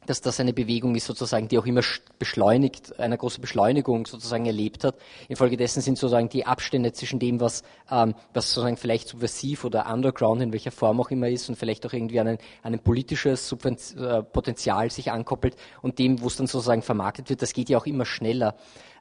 dass 0.09 0.21
das 0.21 0.41
eine 0.41 0.53
Bewegung 0.53 0.95
ist 0.95 1.07
sozusagen, 1.07 1.49
die 1.49 1.59
auch 1.59 1.67
immer 1.67 1.83
beschleunigt, 2.19 2.99
eine 2.99 3.19
große 3.19 3.41
Beschleunigung 3.41 4.07
sozusagen 4.07 4.47
erlebt 4.47 4.85
hat. 4.85 4.97
Infolgedessen 5.29 5.83
sind 5.83 5.99
sozusagen 5.99 6.29
die 6.29 6.47
Abstände 6.47 6.93
zwischen 6.93 7.19
dem, 7.19 7.41
was, 7.41 7.63
ähm, 7.91 8.15
was 8.33 8.49
sozusagen 8.49 8.77
vielleicht 8.77 9.09
subversiv 9.09 9.65
oder 9.65 9.93
underground 9.93 10.43
in 10.43 10.53
welcher 10.53 10.71
Form 10.71 11.01
auch 11.01 11.11
immer 11.11 11.29
ist 11.29 11.49
und 11.49 11.57
vielleicht 11.57 11.85
auch 11.87 11.93
irgendwie 11.93 12.21
an 12.21 12.29
ein, 12.29 12.39
an 12.63 12.73
ein 12.75 12.81
politisches 12.81 13.53
äh, 13.53 14.23
Potenzial 14.23 14.91
sich 14.91 15.11
ankoppelt 15.11 15.57
und 15.83 15.99
dem, 15.99 16.21
wo 16.23 16.27
es 16.27 16.37
dann 16.37 16.47
sozusagen 16.47 16.83
vermarktet 16.83 17.29
wird, 17.31 17.43
das 17.43 17.53
geht 17.53 17.69
ja 17.69 17.79
auch 17.79 17.87
immer 17.87 18.07
schneller. 18.07 18.57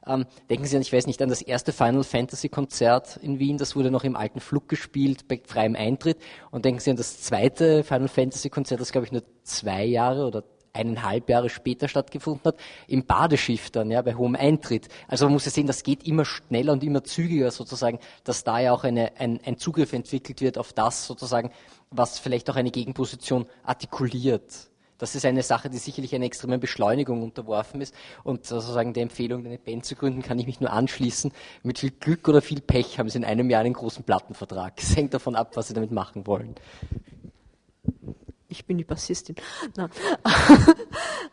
Ähm, 0.06 0.26
denken 0.48 0.64
Sie 0.64 0.76
an, 0.76 0.82
ich 0.82 0.92
weiß 0.92 1.06
nicht, 1.06 1.20
an 1.20 1.28
das 1.28 1.42
erste 1.42 1.72
Final 1.72 2.04
Fantasy 2.04 2.48
Konzert 2.48 3.18
in 3.18 3.38
Wien, 3.38 3.58
das 3.58 3.76
wurde 3.76 3.90
noch 3.90 4.04
im 4.04 4.16
alten 4.16 4.40
Flug 4.40 4.68
gespielt, 4.68 5.28
bei 5.28 5.40
freiem 5.44 5.76
Eintritt. 5.76 6.18
Und 6.50 6.64
denken 6.64 6.80
Sie 6.80 6.90
an 6.90 6.96
das 6.96 7.20
zweite 7.20 7.84
Final 7.84 8.08
Fantasy 8.08 8.48
Konzert, 8.48 8.80
das 8.80 8.92
glaube 8.92 9.06
ich 9.06 9.12
nur 9.12 9.22
zwei 9.42 9.84
Jahre 9.84 10.26
oder 10.26 10.44
eineinhalb 10.72 11.28
Jahre 11.28 11.48
später 11.50 11.88
stattgefunden 11.88 12.44
hat, 12.44 12.56
im 12.86 13.04
Badeschiff 13.04 13.70
dann, 13.70 13.90
ja, 13.90 14.02
bei 14.02 14.14
hohem 14.14 14.36
Eintritt. 14.36 14.88
Also 15.06 15.26
man 15.26 15.34
muss 15.34 15.44
ja 15.44 15.50
sehen, 15.50 15.66
das 15.66 15.82
geht 15.82 16.06
immer 16.06 16.24
schneller 16.24 16.72
und 16.72 16.84
immer 16.84 17.04
zügiger 17.04 17.50
sozusagen, 17.50 17.98
dass 18.24 18.44
da 18.44 18.58
ja 18.58 18.72
auch 18.72 18.84
eine, 18.84 19.12
ein, 19.18 19.40
ein 19.44 19.58
Zugriff 19.58 19.92
entwickelt 19.92 20.40
wird 20.40 20.58
auf 20.58 20.72
das 20.72 21.06
sozusagen, 21.06 21.50
was 21.90 22.18
vielleicht 22.18 22.50
auch 22.50 22.56
eine 22.56 22.70
Gegenposition 22.70 23.46
artikuliert. 23.64 24.68
Das 24.98 25.14
ist 25.14 25.24
eine 25.24 25.44
Sache, 25.44 25.70
die 25.70 25.78
sicherlich 25.78 26.14
einer 26.14 26.24
extremen 26.24 26.58
Beschleunigung 26.58 27.22
unterworfen 27.22 27.80
ist. 27.80 27.94
Und 28.24 28.44
sozusagen 28.44 28.92
der 28.92 29.04
Empfehlung, 29.04 29.46
eine 29.46 29.58
Band 29.58 29.84
zu 29.84 29.94
gründen, 29.94 30.22
kann 30.22 30.38
ich 30.40 30.46
mich 30.46 30.60
nur 30.60 30.72
anschließen. 30.72 31.32
Mit 31.62 31.78
viel 31.78 31.92
Glück 31.92 32.28
oder 32.28 32.42
viel 32.42 32.60
Pech 32.60 32.98
haben 32.98 33.08
sie 33.08 33.18
in 33.18 33.24
einem 33.24 33.48
Jahr 33.48 33.60
einen 33.60 33.74
großen 33.74 34.02
Plattenvertrag. 34.02 34.74
Es 34.76 34.96
hängt 34.96 35.14
davon 35.14 35.36
ab, 35.36 35.52
was 35.54 35.68
sie 35.68 35.74
damit 35.74 35.92
machen 35.92 36.26
wollen. 36.26 36.56
Ich 38.48 38.64
bin 38.64 38.78
die 38.78 38.84
Bassistin. 38.84 39.36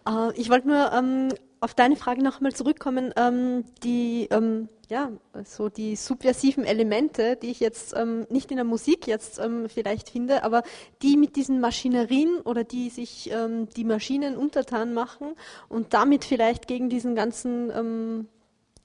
Äh, 0.07 0.39
ich 0.39 0.51
wollte 0.51 0.67
nur 0.67 0.91
ähm, 0.93 1.29
auf 1.61 1.73
deine 1.73 1.95
Frage 1.95 2.21
noch 2.21 2.37
einmal 2.37 2.53
zurückkommen. 2.53 3.11
Ähm, 3.17 3.65
die 3.83 4.27
ähm, 4.29 4.69
ja, 4.89 5.11
so 5.43 5.69
die 5.69 5.95
subversiven 5.95 6.63
Elemente, 6.63 7.37
die 7.37 7.49
ich 7.49 7.59
jetzt 7.59 7.95
ähm, 7.97 8.27
nicht 8.29 8.51
in 8.51 8.57
der 8.57 8.65
Musik 8.65 9.07
jetzt 9.07 9.39
ähm, 9.39 9.67
vielleicht 9.67 10.09
finde, 10.09 10.43
aber 10.43 10.63
die 11.01 11.17
mit 11.17 11.35
diesen 11.35 11.59
Maschinerien 11.59 12.39
oder 12.41 12.63
die 12.63 12.89
sich 12.89 13.31
ähm, 13.31 13.67
die 13.75 13.83
Maschinen 13.83 14.37
untertan 14.37 14.93
machen 14.93 15.33
und 15.69 15.93
damit 15.93 16.23
vielleicht 16.23 16.67
gegen 16.67 16.89
diesen 16.89 17.15
ganzen, 17.15 18.27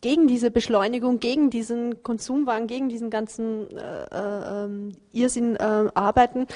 gegen 0.01 0.27
diese 0.27 0.51
Beschleunigung, 0.51 1.21
gegen 1.21 1.51
diesen 1.51 2.03
Konsumwagen, 2.03 2.67
gegen 2.67 2.89
diesen 2.89 3.11
ganzen 3.11 3.77
äh, 3.77 4.05
äh, 4.05 4.65
ähm, 4.65 4.93
Irrsinn 5.13 5.57
äh, 5.57 5.89
arbeiten, 5.95 6.47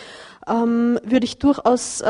ähm, 0.47 0.99
würde 1.05 1.25
ich 1.25 1.39
durchaus 1.39 2.03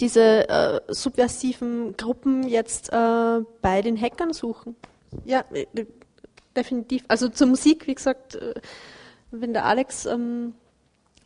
diese 0.00 0.48
äh, 0.48 0.80
subversiven 0.88 1.96
Gruppen 1.96 2.46
jetzt 2.48 2.92
äh, 2.92 3.40
bei 3.62 3.82
den 3.82 4.00
Hackern 4.00 4.32
suchen. 4.32 4.76
Ja, 5.24 5.44
äh, 5.52 5.66
definitiv. 6.54 7.04
Also 7.08 7.28
zur 7.28 7.46
Musik, 7.48 7.86
wie 7.86 7.94
gesagt, 7.94 8.34
äh, 8.34 8.54
wenn 9.30 9.52
der 9.52 9.64
Alex 9.64 10.06
ähm, 10.06 10.54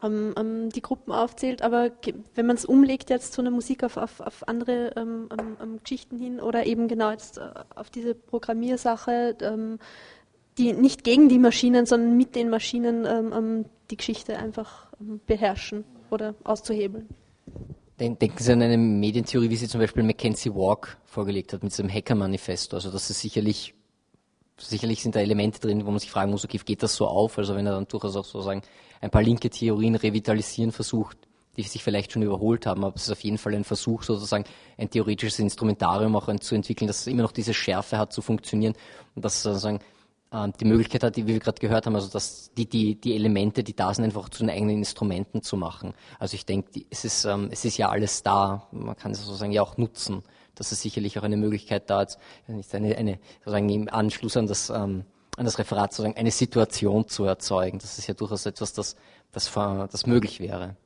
ähm, 0.02 0.71
die 0.71 0.83
Gruppen 0.83 1.12
aufzählt, 1.12 1.62
aber 1.62 1.90
wenn 2.35 2.47
man 2.47 2.57
es 2.57 2.64
umlegt 2.64 3.11
jetzt 3.11 3.33
zu 3.33 3.40
einer 3.40 3.50
Musik 3.50 3.85
auf, 3.85 3.97
auf, 3.97 4.21
auf 4.21 4.49
andere 4.49 4.92
ähm, 4.97 5.28
ähm, 5.38 5.57
ähm, 5.62 5.78
Geschichten 5.83 6.19
hin 6.19 6.40
oder 6.40 6.66
eben 6.66 6.88
genau 6.88 7.11
jetzt 7.11 7.38
äh, 7.38 7.42
auf 7.75 7.90
diese 7.90 8.14
Programmiersache, 8.14 9.37
ähm, 9.42 9.78
die 10.59 10.73
nicht 10.73 11.04
gegen 11.04 11.28
die 11.28 11.38
Maschinen, 11.38 11.87
sondern 11.87 12.16
mit 12.16 12.35
den 12.35 12.50
Maschinen 12.50 13.64
die 13.90 13.97
Geschichte 13.97 14.37
einfach 14.37 14.88
beherrschen 15.26 15.85
oder 16.11 16.35
auszuhebeln. 16.45 17.09
Denken 17.99 18.37
Sie 18.37 18.52
an 18.52 18.61
eine 18.61 18.76
Medientheorie, 18.76 19.49
wie 19.49 19.57
sie 19.57 19.69
zum 19.69 19.80
Beispiel 19.80 20.02
Mackenzie 20.02 20.54
Walk 20.54 20.99
vorgelegt 21.07 21.52
hat 21.52 21.62
mit 21.62 21.73
seinem 21.73 21.88
Hacker-Manifesto. 21.88 22.76
Also 22.76 22.90
das 22.90 23.09
ist 23.09 23.21
sicherlich 23.21 23.75
sicherlich 24.69 25.02
sind 25.02 25.16
da 25.16 25.21
Elemente 25.21 25.61
drin, 25.61 25.85
wo 25.87 25.90
man 25.90 25.99
sich 25.99 26.11
fragen 26.11 26.30
muss, 26.30 26.45
okay, 26.45 26.61
geht 26.64 26.83
das 26.83 26.95
so 26.95 27.07
auf? 27.07 27.38
Also 27.38 27.54
wenn 27.54 27.66
er 27.66 27.73
dann 27.73 27.88
durchaus 27.88 28.16
auch 28.16 28.25
sozusagen 28.25 28.62
ein 29.00 29.11
paar 29.11 29.23
linke 29.23 29.50
Theorien 29.50 29.95
revitalisieren 29.95 30.73
versucht, 30.73 31.16
die 31.57 31.62
sich 31.62 31.83
vielleicht 31.83 32.12
schon 32.12 32.23
überholt 32.23 32.66
haben, 32.66 32.85
aber 32.85 32.95
es 32.95 33.02
ist 33.02 33.11
auf 33.11 33.25
jeden 33.25 33.38
Fall 33.38 33.54
ein 33.54 33.64
Versuch, 33.64 34.02
sozusagen 34.02 34.45
ein 34.78 34.88
theoretisches 34.88 35.38
Instrumentarium 35.38 36.14
auch 36.16 36.35
zu 36.38 36.54
entwickeln, 36.54 36.87
das 36.87 37.07
immer 37.07 37.23
noch 37.23 37.33
diese 37.33 37.54
Schärfe 37.54 37.99
hat 37.99 38.12
zu 38.12 38.23
funktionieren 38.23 38.75
und 39.14 39.25
das 39.25 39.42
sozusagen 39.42 39.80
äh, 40.30 40.49
die 40.61 40.64
Möglichkeit 40.64 41.02
hat, 41.02 41.16
die 41.16 41.26
wir 41.26 41.38
gerade 41.38 41.61
gehört 41.61 41.87
haben, 41.87 41.95
also 41.97 42.09
dass 42.09 42.52
die, 42.57 42.66
die, 42.66 43.00
die 43.00 43.14
Elemente, 43.14 43.64
die 43.64 43.75
da 43.75 43.92
sind, 43.92 44.04
einfach 44.04 44.28
zu 44.28 44.45
den 44.45 44.50
eigenen 44.50 44.78
Instrumenten 44.78 45.42
zu 45.42 45.57
machen. 45.57 45.95
Also 46.19 46.35
ich 46.35 46.47
denke, 46.47 46.85
es 46.88 47.04
ist, 47.04 47.25
ähm, 47.25 47.49
es 47.50 47.64
ist 47.64 47.76
ja 47.78 47.88
alles 47.88 48.23
da, 48.23 48.69
man 48.71 48.97
kann 48.97 49.12
es 49.12 49.25
sozusagen 49.25 49.52
ja 49.52 49.62
auch 49.62 49.76
nutzen. 49.76 50.23
Das 50.54 50.73
ist 50.73 50.83
sicherlich 50.83 51.19
auch 51.19 51.23
eine 51.23 51.37
Möglichkeit 51.37 51.90
da, 51.90 52.02
jetzt, 52.02 52.19
eine, 52.75 52.97
eine, 52.97 53.19
sozusagen 53.40 53.69
im 53.71 53.88
Anschluss 53.88 54.37
an 54.37 54.47
das, 54.47 54.71
ähm, 54.71 55.04
an 55.40 55.47
das 55.47 55.59
Referat 55.59 55.92
sozusagen 55.92 56.18
eine 56.18 56.30
Situation 56.30 57.09
zu 57.09 57.25
erzeugen. 57.25 57.78
Das 57.78 57.99
ist 57.99 58.06
ja 58.06 58.12
durchaus 58.12 58.44
etwas, 58.44 58.75
das, 58.75 58.94
das, 59.32 59.50
das 59.90 60.06
möglich 60.06 60.38
wäre. 60.38 60.76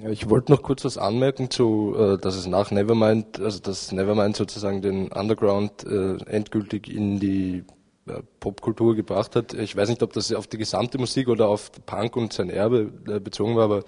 Ja, 0.00 0.08
ich 0.08 0.30
wollte 0.30 0.50
noch 0.50 0.62
kurz 0.62 0.82
was 0.84 0.96
anmerken 0.96 1.50
zu, 1.50 1.94
äh, 1.94 2.16
dass 2.16 2.36
es 2.36 2.46
nach 2.46 2.70
Nevermind, 2.70 3.38
also 3.40 3.58
dass 3.58 3.92
Nevermind 3.92 4.34
sozusagen 4.34 4.80
den 4.80 5.12
Underground 5.12 5.84
äh, 5.84 6.16
endgültig 6.24 6.88
in 6.88 7.20
die 7.20 7.64
äh, 8.06 8.22
Popkultur 8.40 8.96
gebracht 8.96 9.36
hat. 9.36 9.52
Ich 9.52 9.76
weiß 9.76 9.90
nicht, 9.90 10.02
ob 10.02 10.14
das 10.14 10.32
auf 10.32 10.46
die 10.46 10.58
gesamte 10.58 10.96
Musik 10.96 11.28
oder 11.28 11.48
auf 11.48 11.70
Punk 11.84 12.16
und 12.16 12.32
sein 12.32 12.48
Erbe 12.48 12.84
bezogen 13.20 13.56
war, 13.56 13.64
aber 13.64 13.84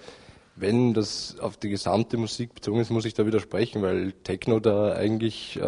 wenn 0.54 0.92
das 0.92 1.38
auf 1.40 1.56
die 1.56 1.70
gesamte 1.70 2.18
Musik 2.18 2.54
bezogen 2.54 2.80
ist, 2.80 2.90
muss 2.90 3.06
ich 3.06 3.14
da 3.14 3.25
widersprechen, 3.25 3.80
weil 3.80 4.12
Techno 4.12 4.60
da 4.60 4.92
eigentlich 4.92 5.58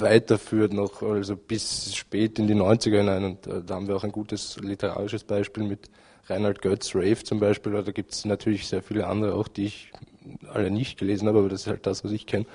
weiterführt 0.00 0.72
noch, 0.72 1.02
also 1.02 1.36
bis 1.36 1.94
spät 1.94 2.38
in 2.38 2.46
die 2.46 2.54
90er 2.54 2.98
hinein. 2.98 3.24
Und 3.24 3.46
äh, 3.46 3.62
da 3.64 3.74
haben 3.74 3.88
wir 3.88 3.96
auch 3.96 4.04
ein 4.04 4.12
gutes 4.12 4.58
literarisches 4.60 5.24
Beispiel 5.24 5.64
mit 5.64 5.90
Reinhard 6.26 6.62
Götz, 6.62 6.94
Rave 6.94 7.22
zum 7.22 7.40
Beispiel. 7.40 7.72
Da 7.72 7.92
gibt 7.92 8.12
es 8.12 8.24
natürlich 8.24 8.66
sehr 8.66 8.82
viele 8.82 9.06
andere 9.06 9.34
auch, 9.34 9.48
die 9.48 9.66
ich 9.66 9.92
alle 10.52 10.70
nicht 10.70 10.98
gelesen 10.98 11.28
habe, 11.28 11.40
aber 11.40 11.48
das 11.48 11.62
ist 11.62 11.66
halt 11.66 11.86
das, 11.86 12.04
was 12.04 12.12
ich 12.12 12.26
kenne. 12.26 12.46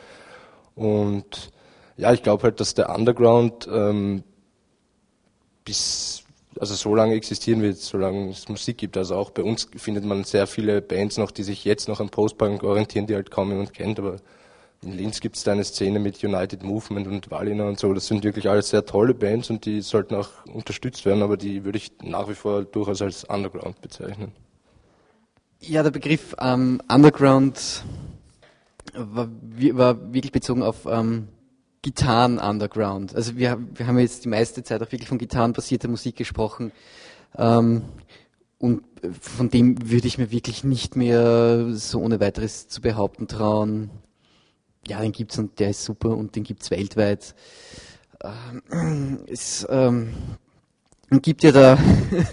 Und 0.75 1.51
ja, 1.97 2.13
ich 2.13 2.23
glaube 2.23 2.43
halt, 2.43 2.59
dass 2.59 2.73
der 2.73 2.89
Underground 2.89 3.67
ähm, 3.71 4.23
bis 5.63 6.23
also 6.59 6.73
so 6.75 6.95
lange 6.95 7.15
existieren 7.15 7.61
wird, 7.61 7.77
solange 7.77 8.29
es 8.29 8.47
Musik 8.47 8.77
gibt. 8.77 8.97
Also 8.97 9.15
auch 9.15 9.31
bei 9.31 9.43
uns 9.43 9.67
findet 9.75 10.05
man 10.05 10.23
sehr 10.23 10.47
viele 10.47 10.81
Bands 10.81 11.17
noch, 11.17 11.31
die 11.31 11.43
sich 11.43 11.65
jetzt 11.65 11.87
noch 11.87 11.99
an 11.99 12.09
Postpunk 12.09 12.63
orientieren, 12.63 13.07
die 13.07 13.15
halt 13.15 13.31
kaum 13.31 13.49
jemand 13.49 13.73
kennt, 13.73 13.99
aber 13.99 14.17
in 14.86 14.94
Linz 14.94 15.20
gibt 15.20 15.36
es 15.36 15.44
da 15.44 15.51
eine 15.51 15.63
Szene 15.63 16.00
mit 16.00 16.24
United 16.24 16.63
Movement 16.63 17.08
und 17.08 17.32
Walina 17.32 17.68
und 17.68 17.80
so. 17.80 17.94
Das 17.94 18.08
sind 18.08 18.24
wirklich 18.24 18.50
alles 18.50 18.70
sehr 18.70 18.86
tolle 18.86 19.13
Bands 19.13 19.50
und 19.50 19.65
die 19.65 19.82
sollten 19.82 20.15
auch 20.15 20.30
unterstützt 20.46 21.06
werden, 21.06 21.24
aber 21.24 21.38
die 21.38 21.65
würde 21.65 21.77
ich 21.77 21.92
nach 22.04 22.30
wie 22.30 22.36
vor 22.36 22.63
durchaus 22.63 23.01
als 23.01 23.24
Underground 23.24 23.82
bezeichnen. 23.82 24.32
Ja, 25.60 25.84
der 25.84 25.92
Begriff 25.92 26.36
ähm, 26.39 26.82
Underground 26.88 27.84
war, 28.94 29.27
war, 29.74 30.13
wirklich 30.13 30.32
bezogen 30.32 30.62
auf 30.62 30.86
ähm, 30.86 31.27
Gitarren-Underground. 31.82 33.15
Also 33.15 33.36
wir, 33.38 33.60
wir 33.74 33.88
haben 33.88 33.98
jetzt 34.00 34.25
die 34.25 34.30
meiste 34.30 34.63
Zeit 34.63 34.82
auch 34.82 34.92
wirklich 34.92 35.10
von 35.10 35.18
gitarrenbasierter 35.18 35.88
Musik 35.88 36.15
gesprochen. 36.15 36.72
Ähm, 37.38 37.84
und 38.58 38.84
von 39.20 39.50
dem 39.50 39.92
würde 39.92 40.08
ich 40.08 40.18
mir 40.18 40.32
wirklich 40.32 40.63
nicht 40.63 40.96
mehr 40.96 41.74
so 41.74 42.00
ohne 42.00 42.20
weiteres 42.20 42.68
zu 42.68 42.82
behaupten 42.82 43.27
trauen. 43.27 43.89
Ja, 44.88 45.01
den 45.01 45.12
gibt's 45.12 45.38
und 45.39 45.60
der 45.60 45.72
ist 45.72 45.84
super 45.84 46.10
und 46.10 46.36
den 46.36 46.44
gibt's 46.44 46.70
weltweit. 46.70 47.34
Ähm, 48.72 49.20
es 49.27 49.65
ähm, 49.70 50.13
gibt 51.10 51.44
ja 51.44 51.51
da, 51.51 51.77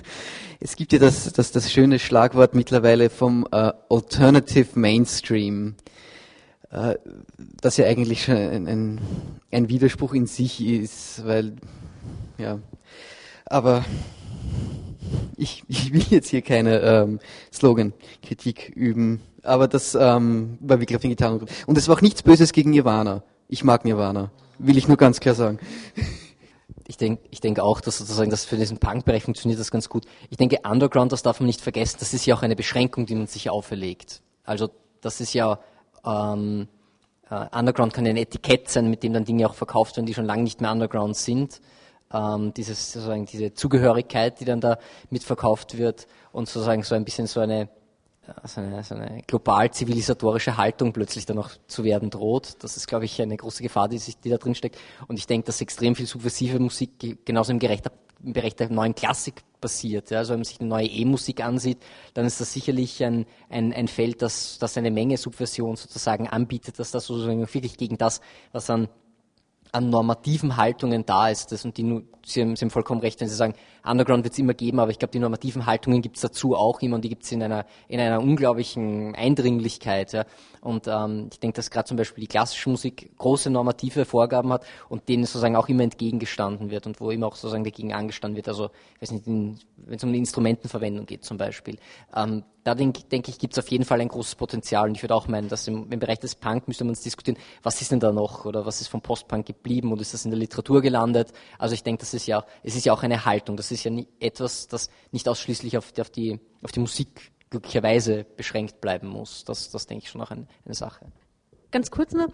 es 0.60 0.76
gibt 0.76 0.92
ja 0.92 0.98
das, 0.98 1.32
das, 1.32 1.52
das 1.52 1.72
schöne 1.72 1.98
Schlagwort 1.98 2.54
mittlerweile 2.54 3.08
vom 3.08 3.46
äh, 3.50 3.72
Alternative 3.88 4.78
Mainstream. 4.78 5.76
Äh, 6.70 6.96
das 7.60 7.78
ja 7.78 7.86
eigentlich 7.86 8.24
schon 8.24 8.36
ein, 8.36 8.68
ein, 8.68 9.00
ein 9.50 9.68
Widerspruch 9.68 10.12
in 10.12 10.26
sich 10.26 10.62
ist, 10.62 11.24
weil, 11.24 11.56
ja, 12.38 12.58
aber 13.46 13.84
ich, 15.36 15.64
ich 15.68 15.92
will 15.92 16.04
jetzt 16.10 16.28
hier 16.30 16.42
keine 16.42 16.80
ähm, 16.80 17.18
Slogan-Kritik 17.52 18.70
üben, 18.74 19.20
aber 19.42 19.68
das 19.68 19.94
ähm, 19.94 20.58
war 20.60 20.80
wirklich 20.80 20.96
auf 20.96 21.02
den 21.02 21.10
Gitarren. 21.10 21.46
Und 21.66 21.78
es 21.78 21.88
war 21.88 21.96
auch 21.96 22.00
nichts 22.00 22.22
Böses 22.22 22.52
gegen 22.52 22.70
Nirvana. 22.70 23.22
Ich 23.48 23.64
mag 23.64 23.84
Nirvana, 23.84 24.30
will 24.58 24.76
ich 24.76 24.88
nur 24.88 24.96
ganz 24.96 25.20
klar 25.20 25.34
sagen. 25.34 25.58
Ich 26.88 26.96
denke 26.96 27.22
ich 27.30 27.40
denk 27.40 27.60
auch, 27.60 27.80
dass 27.80 27.98
sozusagen 27.98 28.28
das 28.28 28.44
für 28.44 28.56
diesen 28.56 28.78
Punk-Bereich 28.78 29.22
funktioniert 29.22 29.58
das 29.58 29.70
ganz 29.70 29.88
gut. 29.88 30.04
Ich 30.30 30.36
denke, 30.36 30.58
Underground, 30.68 31.12
das 31.12 31.22
darf 31.22 31.38
man 31.38 31.46
nicht 31.46 31.60
vergessen, 31.60 31.98
das 32.00 32.12
ist 32.12 32.26
ja 32.26 32.34
auch 32.34 32.42
eine 32.42 32.56
Beschränkung, 32.56 33.06
die 33.06 33.14
man 33.14 33.28
sich 33.28 33.48
auferlegt. 33.48 34.20
Also 34.44 34.68
das 35.00 35.20
ist 35.20 35.32
ja 35.32 35.60
ähm, 36.04 36.66
Uh, 37.32 37.46
Underground 37.50 37.94
kann 37.94 38.06
ein 38.06 38.18
Etikett 38.18 38.68
sein, 38.68 38.90
mit 38.90 39.02
dem 39.02 39.14
dann 39.14 39.24
Dinge 39.24 39.48
auch 39.48 39.54
verkauft 39.54 39.96
werden, 39.96 40.04
die 40.04 40.12
schon 40.12 40.26
lange 40.26 40.42
nicht 40.42 40.60
mehr 40.60 40.70
Underground 40.70 41.16
sind. 41.16 41.62
Ähm, 42.12 42.52
dieses, 42.52 42.92
sozusagen 42.92 43.24
diese 43.24 43.54
Zugehörigkeit, 43.54 44.38
die 44.38 44.44
dann 44.44 44.60
da 44.60 44.76
mitverkauft 45.08 45.78
wird 45.78 46.06
und 46.32 46.46
sozusagen 46.46 46.82
so 46.82 46.94
ein 46.94 47.06
bisschen 47.06 47.26
so 47.26 47.40
eine, 47.40 47.70
so 48.44 48.60
eine, 48.60 48.84
so 48.84 48.94
eine 48.94 49.22
global 49.26 49.70
zivilisatorische 49.72 50.56
Haltung 50.56 50.92
plötzlich 50.92 51.26
dann 51.26 51.36
noch 51.36 51.50
zu 51.66 51.84
werden 51.84 52.10
droht. 52.10 52.62
Das 52.62 52.76
ist, 52.76 52.86
glaube 52.86 53.04
ich, 53.04 53.20
eine 53.20 53.36
große 53.36 53.62
Gefahr, 53.62 53.88
die, 53.88 53.98
sich, 53.98 54.18
die 54.18 54.30
da 54.30 54.38
drin 54.38 54.54
steckt. 54.54 54.78
Und 55.08 55.18
ich 55.18 55.26
denke, 55.26 55.46
dass 55.46 55.60
extrem 55.60 55.96
viel 55.96 56.06
subversive 56.06 56.60
Musik 56.60 57.24
genauso 57.24 57.52
im, 57.52 57.58
gerechter, 57.58 57.90
im 58.22 58.32
Bereich 58.32 58.54
der 58.54 58.70
neuen 58.70 58.94
Klassik 58.94 59.42
passiert. 59.60 60.10
Ja. 60.10 60.18
Also 60.18 60.32
wenn 60.32 60.40
man 60.40 60.44
sich 60.44 60.60
eine 60.60 60.68
neue 60.68 60.86
E-Musik 60.86 61.44
ansieht, 61.44 61.78
dann 62.14 62.24
ist 62.24 62.40
das 62.40 62.52
sicherlich 62.52 63.02
ein, 63.02 63.26
ein, 63.50 63.72
ein 63.72 63.88
Feld, 63.88 64.22
das, 64.22 64.58
das 64.58 64.76
eine 64.76 64.92
Menge 64.92 65.16
Subversion 65.16 65.76
sozusagen 65.76 66.28
anbietet, 66.28 66.78
dass 66.78 66.92
das 66.92 67.06
sozusagen 67.06 67.40
wirklich 67.40 67.76
gegen 67.76 67.98
das, 67.98 68.20
was 68.52 68.70
an 68.70 68.88
an 69.72 69.88
normativen 69.88 70.56
Haltungen 70.58 71.04
da 71.06 71.30
ist. 71.30 71.50
Das, 71.50 71.64
und 71.64 71.78
die, 71.78 72.02
Sie, 72.24 72.40
haben, 72.40 72.56
Sie 72.56 72.64
haben 72.64 72.70
vollkommen 72.70 73.00
recht, 73.00 73.20
wenn 73.20 73.28
Sie 73.28 73.34
sagen, 73.34 73.54
Underground 73.84 74.24
wird 74.24 74.32
es 74.32 74.38
immer 74.38 74.54
geben, 74.54 74.78
aber 74.80 74.90
ich 74.90 74.98
glaube, 74.98 75.12
die 75.12 75.18
normativen 75.18 75.66
Haltungen 75.66 76.02
gibt 76.02 76.16
es 76.16 76.22
dazu 76.22 76.54
auch 76.54 76.80
immer 76.80 76.96
und 76.96 77.04
die 77.04 77.08
gibt 77.08 77.24
es 77.24 77.32
in 77.32 77.42
einer, 77.42 77.66
in 77.88 78.00
einer 78.00 78.20
unglaublichen 78.20 79.14
Eindringlichkeit. 79.14 80.12
Ja. 80.12 80.24
Und 80.60 80.86
ähm, 80.86 81.28
ich 81.32 81.40
denke, 81.40 81.56
dass 81.56 81.70
gerade 81.70 81.88
zum 81.88 81.96
Beispiel 81.96 82.22
die 82.22 82.28
klassische 82.28 82.70
Musik 82.70 83.10
große 83.18 83.50
normative 83.50 84.04
Vorgaben 84.04 84.52
hat 84.52 84.64
und 84.88 85.08
denen 85.08 85.24
sozusagen 85.24 85.56
auch 85.56 85.68
immer 85.68 85.82
entgegengestanden 85.82 86.70
wird 86.70 86.86
und 86.86 87.00
wo 87.00 87.10
immer 87.10 87.26
auch 87.26 87.34
sozusagen 87.34 87.64
dagegen 87.64 87.92
angestanden 87.92 88.36
wird. 88.36 88.48
Also, 88.48 88.70
ich 88.96 89.02
weiß 89.02 89.10
nicht, 89.10 89.26
wenn 89.26 89.58
es 89.88 90.04
um 90.04 90.12
die 90.12 90.18
Instrumentenverwendung 90.20 91.06
geht 91.06 91.24
zum 91.24 91.36
Beispiel. 91.36 91.78
Ähm, 92.14 92.44
da 92.64 92.74
denke 92.74 93.02
denk 93.02 93.28
ich, 93.28 93.38
gibt 93.38 93.54
es 93.54 93.58
auf 93.58 93.68
jeden 93.68 93.84
Fall 93.84 94.00
ein 94.00 94.08
großes 94.08 94.36
Potenzial. 94.36 94.88
Und 94.88 94.94
ich 94.94 95.02
würde 95.02 95.14
auch 95.14 95.26
meinen, 95.26 95.48
dass 95.48 95.66
im, 95.66 95.90
im 95.90 95.98
Bereich 95.98 96.20
des 96.20 96.36
Punk 96.36 96.68
müsste 96.68 96.84
man 96.84 96.94
diskutieren, 96.94 97.36
was 97.62 97.80
ist 97.80 97.90
denn 97.90 98.00
da 98.00 98.12
noch 98.12 98.44
oder 98.44 98.64
was 98.64 98.80
ist 98.80 98.88
vom 98.88 99.00
Postpunk 99.00 99.46
geblieben 99.46 99.90
und 99.90 100.00
ist 100.00 100.14
das 100.14 100.24
in 100.24 100.30
der 100.30 100.38
Literatur 100.38 100.80
gelandet? 100.80 101.32
Also 101.58 101.74
ich 101.74 101.82
denke, 101.82 102.00
das 102.00 102.11
ist 102.14 102.26
ja, 102.26 102.44
es 102.62 102.76
ist 102.76 102.84
ja 102.84 102.92
auch 102.92 103.02
eine 103.02 103.24
Haltung. 103.24 103.56
Das 103.56 103.70
ist 103.70 103.84
ja 103.84 103.90
nie, 103.90 104.08
etwas, 104.20 104.68
das 104.68 104.90
nicht 105.10 105.28
ausschließlich 105.28 105.76
auf, 105.78 105.92
auf, 105.98 106.10
die, 106.10 106.40
auf 106.62 106.72
die 106.72 106.80
Musik 106.80 107.32
glücklicherweise 107.50 108.24
beschränkt 108.36 108.80
bleiben 108.80 109.08
muss. 109.08 109.44
Das, 109.44 109.70
das 109.70 109.86
denke 109.86 110.04
ich 110.04 110.10
schon 110.10 110.20
auch 110.20 110.30
eine, 110.30 110.46
eine 110.64 110.74
Sache 110.74 111.06
ganz 111.72 111.90
kurz 111.90 112.12
nur, 112.12 112.28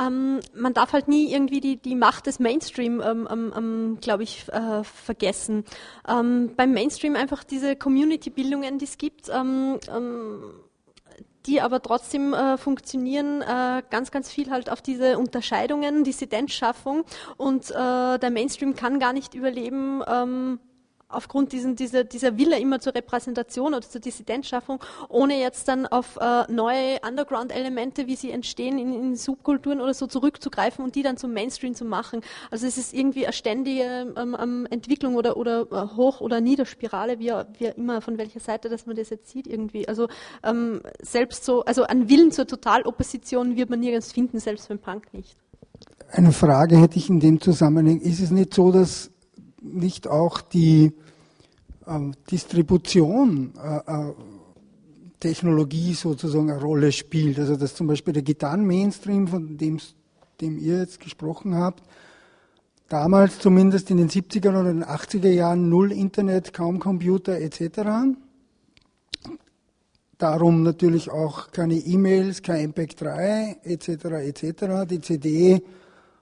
ähm, 0.00 0.40
man 0.54 0.72
darf 0.72 0.94
halt 0.94 1.08
nie 1.08 1.32
irgendwie 1.32 1.60
die, 1.60 1.76
die 1.76 1.96
Macht 1.96 2.26
des 2.26 2.38
Mainstream, 2.38 3.02
ähm, 3.04 3.28
ähm, 3.30 3.98
glaube 4.00 4.22
ich, 4.22 4.48
äh, 4.48 4.82
vergessen. 4.84 5.64
Ähm, 6.08 6.52
beim 6.56 6.72
Mainstream 6.72 7.16
einfach 7.16 7.44
diese 7.44 7.76
Community-Bildungen, 7.76 8.78
die 8.78 8.84
es 8.86 8.96
gibt, 8.96 9.28
ähm, 9.28 9.78
ähm, 9.94 10.44
die 11.46 11.60
aber 11.60 11.82
trotzdem 11.82 12.32
äh, 12.32 12.56
funktionieren, 12.56 13.42
äh, 13.42 13.82
ganz, 13.90 14.10
ganz 14.10 14.30
viel 14.30 14.50
halt 14.50 14.70
auf 14.70 14.80
diese 14.80 15.18
Unterscheidungen, 15.18 16.04
Dissidenzschaffung. 16.04 17.04
Und 17.36 17.70
äh, 17.70 18.18
der 18.18 18.30
Mainstream 18.30 18.74
kann 18.74 18.98
gar 18.98 19.12
nicht 19.12 19.34
überleben, 19.34 20.02
aufgrund 21.08 21.52
diesen, 21.52 21.76
dieser, 21.76 22.04
dieser 22.04 22.36
Wille 22.38 22.58
immer 22.58 22.80
zur 22.80 22.94
Repräsentation 22.94 23.74
oder 23.74 23.82
zur 23.82 24.00
Dissidenzschaffung, 24.00 24.80
ohne 25.08 25.40
jetzt 25.40 25.68
dann 25.68 25.86
auf 25.86 26.18
äh, 26.20 26.50
neue 26.50 26.98
Underground-Elemente, 27.06 28.06
wie 28.06 28.16
sie 28.16 28.30
entstehen 28.30 28.78
in, 28.78 28.92
in, 28.92 29.16
Subkulturen 29.16 29.80
oder 29.80 29.94
so 29.94 30.06
zurückzugreifen 30.06 30.84
und 30.84 30.94
die 30.94 31.02
dann 31.02 31.16
zum 31.16 31.32
Mainstream 31.32 31.74
zu 31.74 31.84
machen. 31.84 32.20
Also 32.50 32.66
es 32.66 32.78
ist 32.78 32.94
irgendwie 32.94 33.24
eine 33.26 33.32
ständige 33.32 34.12
ähm, 34.16 34.36
ähm, 34.40 34.66
Entwicklung 34.70 35.14
oder, 35.14 35.36
oder 35.36 35.62
äh, 35.70 35.96
Hoch- 35.96 36.20
oder 36.20 36.40
Niederspirale, 36.40 37.18
wie, 37.18 37.32
wie 37.58 37.66
immer, 37.66 38.00
von 38.00 38.18
welcher 38.18 38.40
Seite, 38.40 38.68
dass 38.68 38.86
man 38.86 38.96
das 38.96 39.10
jetzt 39.10 39.28
sieht 39.28 39.46
irgendwie. 39.46 39.88
Also 39.88 40.08
ähm, 40.42 40.80
selbst 41.00 41.44
so, 41.44 41.64
also 41.64 41.84
an 41.84 42.08
Willen 42.08 42.32
zur 42.32 42.46
Totalopposition 42.46 43.56
wird 43.56 43.70
man 43.70 43.80
nirgends 43.80 44.12
finden, 44.12 44.40
selbst 44.40 44.68
beim 44.68 44.78
Punk 44.78 45.12
nicht. 45.12 45.36
Eine 46.10 46.32
Frage 46.32 46.76
hätte 46.78 46.98
ich 46.98 47.08
in 47.10 47.18
dem 47.18 47.40
Zusammenhang. 47.40 48.00
Ist 48.00 48.20
es 48.20 48.30
nicht 48.30 48.54
so, 48.54 48.70
dass 48.70 49.10
nicht 49.64 50.06
auch 50.06 50.40
die 50.40 50.92
ähm, 51.86 52.14
Distribution 52.30 53.52
äh, 53.62 53.76
äh, 53.86 54.12
Technologie 55.20 55.94
sozusagen 55.94 56.50
eine 56.50 56.60
Rolle 56.60 56.92
spielt. 56.92 57.38
Also 57.38 57.56
dass 57.56 57.74
zum 57.74 57.86
Beispiel 57.86 58.12
der 58.12 58.22
Gitarren-Mainstream, 58.22 59.28
von 59.28 59.56
dem, 59.56 59.78
dem 60.40 60.58
ihr 60.58 60.78
jetzt 60.78 61.00
gesprochen 61.00 61.54
habt, 61.54 61.82
damals 62.88 63.38
zumindest 63.38 63.90
in 63.90 63.96
den 63.96 64.10
70er 64.10 64.50
oder 64.50 64.64
den 64.64 64.84
80er 64.84 65.30
Jahren 65.30 65.68
null 65.68 65.92
Internet, 65.92 66.52
kaum 66.52 66.78
Computer 66.78 67.40
etc. 67.40 68.16
Darum 70.18 70.62
natürlich 70.62 71.10
auch 71.10 71.50
keine 71.50 71.74
E-Mails, 71.74 72.42
kein 72.42 72.72
MP3 72.72 73.64
etc. 73.64 73.88
etc. 73.88 74.88
Die 74.88 75.00
CD 75.00 75.62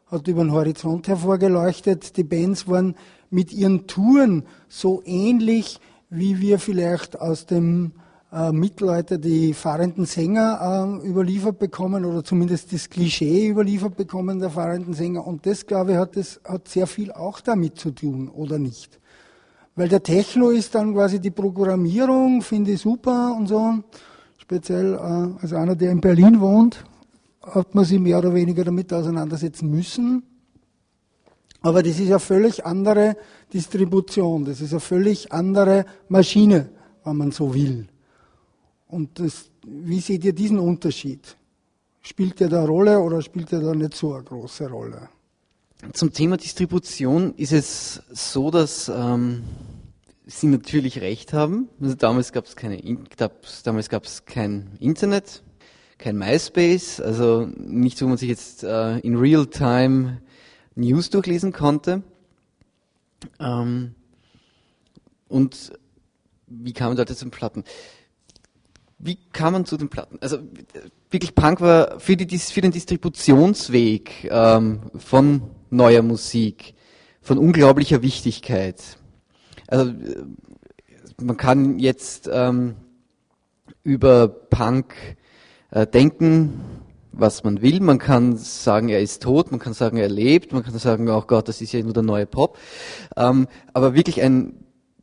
hat 0.06 0.28
über 0.28 0.44
den 0.44 0.52
Horizont 0.52 1.08
hervorgeleuchtet. 1.08 2.16
Die 2.16 2.24
Bands 2.24 2.68
waren 2.68 2.94
mit 3.32 3.52
ihren 3.52 3.86
Touren 3.86 4.44
so 4.68 5.02
ähnlich, 5.04 5.80
wie 6.10 6.40
wir 6.40 6.58
vielleicht 6.58 7.18
aus 7.18 7.46
dem 7.46 7.92
äh, 8.32 8.52
Mittelalter 8.52 9.18
die 9.18 9.54
fahrenden 9.54 10.06
Sänger 10.06 11.00
äh, 11.02 11.06
überliefert 11.06 11.58
bekommen 11.58 12.04
oder 12.04 12.24
zumindest 12.24 12.72
das 12.72 12.88
Klischee 12.88 13.48
überliefert 13.48 13.96
bekommen 13.96 14.38
der 14.38 14.50
fahrenden 14.50 14.94
Sänger. 14.94 15.26
Und 15.26 15.46
das, 15.46 15.66
glaube 15.66 15.92
ich, 15.92 15.96
hat, 15.98 16.16
das, 16.16 16.40
hat 16.44 16.68
sehr 16.68 16.86
viel 16.86 17.12
auch 17.12 17.40
damit 17.40 17.78
zu 17.78 17.90
tun, 17.90 18.28
oder 18.28 18.58
nicht? 18.58 18.98
Weil 19.74 19.88
der 19.88 20.02
Techno 20.02 20.50
ist 20.50 20.74
dann 20.74 20.92
quasi 20.92 21.18
die 21.18 21.30
Programmierung, 21.30 22.42
finde 22.42 22.72
ich 22.72 22.80
super 22.80 23.34
und 23.36 23.48
so. 23.48 23.78
Speziell 24.36 24.94
äh, 24.94 25.42
als 25.42 25.52
einer, 25.52 25.76
der 25.76 25.90
in 25.90 26.00
Berlin 26.00 26.40
wohnt, 26.40 26.84
hat 27.42 27.74
man 27.74 27.84
sich 27.84 27.98
mehr 27.98 28.18
oder 28.18 28.34
weniger 28.34 28.64
damit 28.64 28.92
auseinandersetzen 28.92 29.70
müssen. 29.70 30.22
Aber 31.62 31.82
das 31.82 31.98
ist 31.98 32.08
eine 32.08 32.18
völlig 32.18 32.66
andere 32.66 33.16
Distribution, 33.52 34.44
das 34.44 34.60
ist 34.60 34.72
eine 34.72 34.80
völlig 34.80 35.32
andere 35.32 35.84
Maschine, 36.08 36.70
wenn 37.04 37.16
man 37.16 37.30
so 37.30 37.54
will. 37.54 37.86
Und 38.88 39.18
das, 39.18 39.50
wie 39.64 40.00
seht 40.00 40.24
ihr 40.24 40.34
diesen 40.34 40.58
Unterschied? 40.58 41.36
Spielt 42.02 42.40
der 42.40 42.48
da 42.48 42.58
eine 42.58 42.68
Rolle 42.68 43.00
oder 43.00 43.22
spielt 43.22 43.52
der 43.52 43.60
da 43.60 43.74
nicht 43.74 43.94
so 43.94 44.12
eine 44.12 44.24
große 44.24 44.68
Rolle? 44.68 45.08
Zum 45.92 46.12
Thema 46.12 46.36
Distribution 46.36 47.34
ist 47.36 47.52
es 47.52 48.02
so, 48.10 48.50
dass 48.50 48.88
ähm, 48.88 49.42
Sie 50.26 50.46
natürlich 50.46 51.00
recht 51.00 51.32
haben. 51.32 51.68
Also 51.80 51.94
damals 51.94 52.32
gab 52.32 52.46
es 52.46 52.54
keine, 52.54 52.80
damals 53.64 53.88
gab 53.88 54.04
es 54.04 54.24
kein 54.24 54.70
Internet, 54.78 55.42
kein 55.98 56.16
MySpace, 56.16 57.00
also 57.00 57.48
nicht, 57.56 58.00
wo 58.02 58.06
man 58.06 58.16
sich 58.16 58.28
jetzt 58.28 58.62
äh, 58.62 58.98
in 58.98 59.16
Real 59.16 59.46
Time 59.46 60.22
News 60.74 61.10
durchlesen 61.10 61.52
konnte. 61.52 62.02
Ähm, 63.38 63.94
und 65.28 65.72
wie 66.46 66.72
kam 66.72 66.88
man 66.88 66.96
dort 66.96 67.08
zu 67.08 67.24
den 67.24 67.30
Platten? 67.30 67.64
Wie 68.98 69.18
kam 69.32 69.54
man 69.54 69.64
zu 69.64 69.76
den 69.76 69.88
Platten? 69.88 70.18
Also 70.20 70.38
wirklich 71.10 71.34
Punk 71.34 71.60
war 71.60 71.98
für, 71.98 72.16
die, 72.16 72.38
für 72.38 72.60
den 72.60 72.70
Distributionsweg 72.70 74.28
ähm, 74.30 74.90
von 74.96 75.42
neuer 75.70 76.02
Musik 76.02 76.74
von 77.22 77.38
unglaublicher 77.38 78.02
Wichtigkeit. 78.02 78.98
Also 79.68 79.90
äh, 79.90 80.24
man 81.20 81.36
kann 81.36 81.78
jetzt 81.78 82.28
ähm, 82.30 82.76
über 83.84 84.28
Punk 84.28 84.94
äh, 85.70 85.86
denken, 85.86 86.60
was 87.12 87.44
man 87.44 87.62
will. 87.62 87.80
Man 87.80 87.98
kann 87.98 88.36
sagen, 88.36 88.88
er 88.88 89.00
ist 89.00 89.22
tot, 89.22 89.50
man 89.50 89.60
kann 89.60 89.74
sagen, 89.74 89.96
er 89.96 90.08
lebt, 90.08 90.52
man 90.52 90.62
kann 90.62 90.76
sagen, 90.78 91.08
oh 91.08 91.22
Gott, 91.26 91.48
das 91.48 91.60
ist 91.60 91.72
ja 91.72 91.82
nur 91.82 91.92
der 91.92 92.02
neue 92.02 92.26
Pop. 92.26 92.58
Ähm, 93.16 93.48
aber 93.72 93.94
wirklich 93.94 94.22
ein 94.22 94.54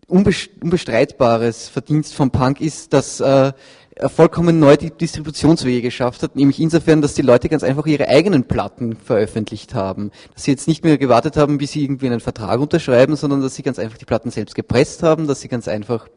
unbestreitbares 0.07 1.69
Verdienst 1.69 2.15
vom 2.15 2.31
Punk 2.31 2.61
ist, 2.61 2.93
dass 2.93 3.19
äh, 3.19 3.53
er 3.99 4.09
vollkommen 4.09 4.59
neu 4.59 4.77
die 4.77 4.91
Distributionswege 4.91 5.81
geschafft 5.81 6.23
hat, 6.23 6.35
nämlich 6.35 6.59
insofern, 6.59 7.01
dass 7.01 7.15
die 7.15 7.21
Leute 7.21 7.49
ganz 7.49 7.63
einfach 7.63 7.85
ihre 7.85 8.07
eigenen 8.07 8.45
Platten 8.45 8.95
veröffentlicht 8.95 9.73
haben. 9.73 10.11
Dass 10.33 10.45
sie 10.45 10.51
jetzt 10.51 10.69
nicht 10.69 10.85
mehr 10.85 10.97
gewartet 10.97 11.35
haben, 11.35 11.57
bis 11.57 11.73
sie 11.73 11.83
irgendwie 11.83 12.07
einen 12.07 12.21
Vertrag 12.21 12.61
unterschreiben, 12.61 13.17
sondern 13.17 13.41
dass 13.41 13.55
sie 13.55 13.63
ganz 13.63 13.77
einfach 13.77 13.97
die 13.97 14.05
Platten 14.05 14.31
selbst 14.31 14.55
gepresst 14.55 15.03
haben, 15.03 15.27
dass 15.27 15.41
sie 15.41 15.49
ganz 15.49 15.67
einfach 15.67 16.07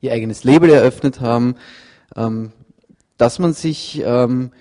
ihr 0.00 0.12
eigenes 0.12 0.44
Label 0.44 0.70
eröffnet 0.70 1.20
haben, 1.20 1.56
ähm, 2.14 2.52
dass 3.16 3.38
man 3.38 3.54
sich 3.54 4.02
ähm, 4.04 4.52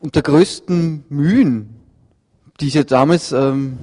unter 0.00 0.22
größten 0.22 1.04
Mühen, 1.08 1.76
die 2.60 2.68
es 2.68 2.74
ja 2.74 2.82
damals 2.82 3.32
ähm, 3.32 3.78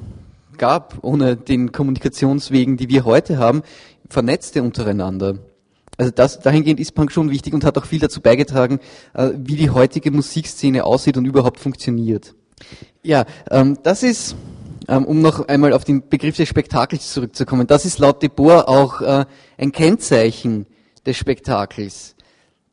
gab, 0.57 0.97
ohne 1.03 1.37
den 1.37 1.71
Kommunikationswegen, 1.71 2.75
die 2.75 2.89
wir 2.89 3.05
heute 3.05 3.37
haben, 3.37 3.61
vernetzte 4.09 4.63
untereinander. 4.63 5.37
Also 5.97 6.11
das, 6.11 6.39
dahingehend 6.39 6.79
ist 6.79 6.93
Punk 6.93 7.11
schon 7.11 7.31
wichtig 7.31 7.53
und 7.53 7.63
hat 7.63 7.77
auch 7.77 7.85
viel 7.85 7.99
dazu 7.99 8.21
beigetragen, 8.21 8.79
äh, 9.13 9.31
wie 9.35 9.55
die 9.55 9.69
heutige 9.69 10.11
Musikszene 10.11 10.83
aussieht 10.83 11.17
und 11.17 11.25
überhaupt 11.25 11.59
funktioniert. 11.59 12.35
Ja, 13.03 13.25
ähm, 13.51 13.77
das 13.83 14.03
ist, 14.03 14.35
ähm, 14.87 15.05
um 15.05 15.21
noch 15.21 15.47
einmal 15.47 15.73
auf 15.73 15.85
den 15.85 16.09
Begriff 16.09 16.35
des 16.35 16.49
Spektakels 16.49 17.13
zurückzukommen, 17.13 17.67
das 17.67 17.85
ist 17.85 17.99
laut 17.99 18.21
De 18.21 18.29
Boer 18.29 18.67
auch 18.67 19.01
äh, 19.01 19.25
ein 19.57 19.71
Kennzeichen 19.71 20.65
des 21.05 21.17
Spektakels 21.17 22.15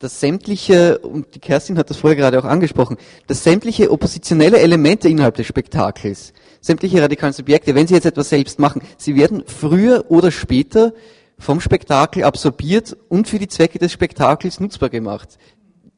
dass 0.05 0.21
sämtliche, 0.21 0.99
und 0.99 1.35
die 1.35 1.41
Kerstin 1.41 1.79
hat 1.79 1.89
das 1.89 1.97
vorher 1.97 2.17
gerade 2.17 2.39
auch 2.39 2.45
angesprochen, 2.45 2.99
dass 3.27 3.43
sämtliche 3.43 3.91
oppositionelle 3.91 4.59
Elemente 4.59 5.09
innerhalb 5.09 5.35
des 5.37 5.47
Spektakels, 5.47 6.35
sämtliche 6.61 7.03
radikalen 7.03 7.33
Subjekte, 7.33 7.75
wenn 7.75 7.87
sie 7.87 7.95
jetzt 7.95 8.05
etwas 8.05 8.29
selbst 8.29 8.59
machen, 8.59 8.83
sie 8.99 9.17
werden 9.17 9.45
früher 9.47 10.05
oder 10.11 10.31
später 10.31 10.93
vom 11.39 11.61
Spektakel 11.61 12.23
absorbiert 12.23 12.97
und 13.09 13.29
für 13.29 13.39
die 13.39 13.49
Zwecke 13.49 13.79
des 13.79 13.93
Spektakels 13.93 14.61
nutzbar 14.61 14.91
gemacht. 14.91 15.39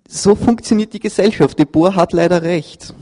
So 0.08 0.36
funktioniert 0.36 0.92
die 0.92 1.00
Gesellschaft. 1.00 1.58
De 1.58 1.66
Boer 1.66 1.96
hat 1.96 2.12
leider 2.12 2.42
recht. 2.42 2.94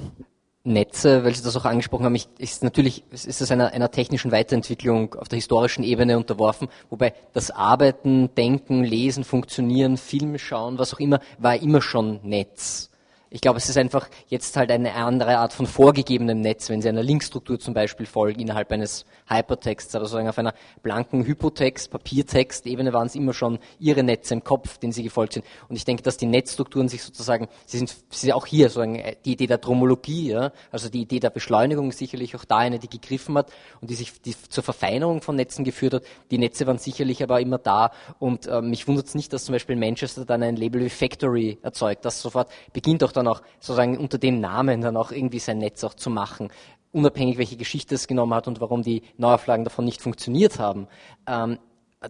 Netze, 0.64 1.24
weil 1.24 1.34
Sie 1.34 1.42
das 1.42 1.56
auch 1.56 1.66
angesprochen 1.66 2.06
haben, 2.06 2.18
ist 2.38 2.64
natürlich 2.64 3.04
ist 3.10 3.40
es 3.40 3.50
einer, 3.50 3.72
einer 3.72 3.90
technischen 3.90 4.32
Weiterentwicklung 4.32 5.14
auf 5.14 5.28
der 5.28 5.36
historischen 5.36 5.84
Ebene 5.84 6.16
unterworfen, 6.16 6.68
wobei 6.88 7.12
das 7.34 7.50
Arbeiten, 7.50 8.34
Denken, 8.34 8.82
Lesen, 8.82 9.24
Funktionieren, 9.24 9.98
Filme 9.98 10.38
schauen, 10.38 10.78
was 10.78 10.94
auch 10.94 11.00
immer, 11.00 11.20
war 11.38 11.56
immer 11.56 11.82
schon 11.82 12.20
Netz. 12.22 12.90
Ich 13.34 13.40
glaube, 13.40 13.58
es 13.58 13.68
ist 13.68 13.76
einfach 13.76 14.08
jetzt 14.28 14.56
halt 14.56 14.70
eine 14.70 14.94
andere 14.94 15.38
Art 15.38 15.52
von 15.52 15.66
vorgegebenem 15.66 16.40
Netz, 16.40 16.68
wenn 16.70 16.80
Sie 16.80 16.88
einer 16.88 17.02
Linkstruktur 17.02 17.58
zum 17.58 17.74
Beispiel 17.74 18.06
folgen, 18.06 18.38
innerhalb 18.38 18.70
eines 18.70 19.06
Hypertexts, 19.26 19.92
aber 19.96 20.04
sozusagen 20.04 20.28
auf 20.28 20.38
einer 20.38 20.54
blanken 20.84 21.26
Hypotext, 21.26 21.90
Papiertext-Ebene 21.90 22.92
waren 22.92 23.08
es 23.08 23.16
immer 23.16 23.32
schon 23.32 23.58
Ihre 23.80 24.04
Netze 24.04 24.34
im 24.34 24.44
Kopf, 24.44 24.78
denen 24.78 24.92
Sie 24.92 25.02
gefolgt 25.02 25.32
sind. 25.32 25.44
Und 25.68 25.74
ich 25.74 25.84
denke, 25.84 26.04
dass 26.04 26.16
die 26.16 26.26
Netzstrukturen 26.26 26.86
sich 26.86 27.02
sozusagen, 27.02 27.48
sie 27.66 27.78
sind, 27.78 27.88
sie 27.88 28.26
sind 28.26 28.34
auch 28.34 28.46
hier 28.46 28.68
sozusagen 28.68 29.00
äh, 29.00 29.16
die 29.24 29.32
Idee 29.32 29.48
der 29.48 29.58
Dromologie, 29.58 30.30
ja, 30.30 30.52
also 30.70 30.88
die 30.88 31.00
Idee 31.00 31.18
der 31.18 31.30
Beschleunigung 31.30 31.88
ist 31.88 31.98
sicherlich 31.98 32.36
auch 32.36 32.44
da 32.44 32.58
eine, 32.58 32.78
die 32.78 32.88
gegriffen 32.88 33.36
hat 33.36 33.50
und 33.80 33.90
die 33.90 33.96
sich 33.96 34.12
die 34.22 34.36
zur 34.48 34.62
Verfeinerung 34.62 35.22
von 35.22 35.34
Netzen 35.34 35.64
geführt 35.64 35.94
hat. 35.94 36.02
Die 36.30 36.38
Netze 36.38 36.68
waren 36.68 36.78
sicherlich 36.78 37.20
aber 37.20 37.40
immer 37.40 37.58
da 37.58 37.90
und 38.20 38.46
äh, 38.46 38.62
mich 38.62 38.86
wundert 38.86 39.06
es 39.06 39.16
nicht, 39.16 39.32
dass 39.32 39.46
zum 39.46 39.54
Beispiel 39.54 39.74
Manchester 39.74 40.24
dann 40.24 40.44
ein 40.44 40.54
Label 40.54 40.84
wie 40.84 40.88
Factory 40.88 41.58
erzeugt, 41.62 42.04
das 42.04 42.22
sofort 42.22 42.48
beginnt 42.72 43.02
auch 43.02 43.10
dann 43.10 43.23
auch 43.26 43.42
sozusagen 43.60 43.98
unter 43.98 44.18
dem 44.18 44.40
Namen 44.40 44.80
dann 44.80 44.96
auch 44.96 45.12
irgendwie 45.12 45.38
sein 45.38 45.58
Netz 45.58 45.84
auch 45.84 45.94
zu 45.94 46.10
machen 46.10 46.50
unabhängig 46.94 47.38
welche 47.38 47.56
Geschichte 47.56 47.96
es 47.96 48.06
genommen 48.06 48.32
hat 48.34 48.46
und 48.46 48.60
warum 48.60 48.82
die 48.82 49.02
Neuauflagen 49.18 49.64
davon 49.64 49.84
nicht 49.84 50.00
funktioniert 50.00 50.58
haben. 50.58 50.86
Ähm, 51.26 51.58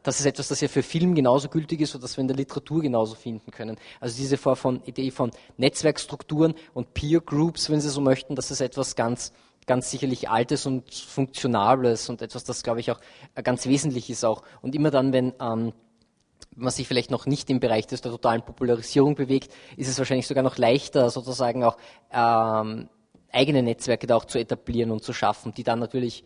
das 0.02 0.20
ist 0.20 0.26
etwas, 0.26 0.48
das 0.48 0.60
ja 0.60 0.68
für 0.68 0.82
Film 0.82 1.14
genauso 1.14 1.48
gültig 1.48 1.80
ist 1.80 1.94
das 2.02 2.16
wir 2.16 2.22
in 2.22 2.28
der 2.28 2.36
Literatur 2.36 2.82
genauso 2.82 3.14
finden 3.14 3.50
können. 3.50 3.76
Also 4.00 4.16
diese 4.16 4.36
Form 4.36 4.56
von 4.56 4.82
Idee 4.84 5.10
von 5.10 5.30
Netzwerkstrukturen 5.56 6.54
und 6.74 6.94
Peer 6.94 7.20
Groups, 7.20 7.70
wenn 7.70 7.80
Sie 7.80 7.88
so 7.88 8.00
möchten, 8.00 8.34
das 8.34 8.50
ist 8.50 8.60
etwas 8.60 8.96
ganz, 8.96 9.32
ganz 9.66 9.90
sicherlich 9.90 10.28
Altes 10.28 10.66
und 10.66 10.92
Funktionables 10.92 12.08
und 12.10 12.22
etwas, 12.22 12.44
das, 12.44 12.62
glaube 12.62 12.80
ich, 12.80 12.90
auch 12.90 13.00
ganz 13.42 13.66
wesentlich 13.66 14.10
ist 14.10 14.24
auch. 14.24 14.42
Und 14.62 14.74
immer 14.74 14.90
dann, 14.90 15.12
wenn 15.12 15.32
ähm, 15.40 15.72
man 16.56 16.70
sich 16.70 16.86
vielleicht 16.86 17.10
noch 17.10 17.26
nicht 17.26 17.50
im 17.50 17.60
Bereich 17.60 17.86
des, 17.86 18.00
der 18.00 18.12
totalen 18.12 18.42
Popularisierung 18.42 19.14
bewegt, 19.14 19.52
ist 19.76 19.88
es 19.88 19.98
wahrscheinlich 19.98 20.26
sogar 20.26 20.44
noch 20.44 20.56
leichter, 20.56 21.10
sozusagen 21.10 21.64
auch 21.64 21.76
ähm, 22.12 22.88
eigene 23.32 23.62
Netzwerke 23.62 24.06
da 24.06 24.16
auch 24.16 24.24
zu 24.24 24.38
etablieren 24.38 24.90
und 24.90 25.02
zu 25.02 25.12
schaffen, 25.12 25.52
die 25.54 25.64
dann 25.64 25.80
natürlich 25.80 26.24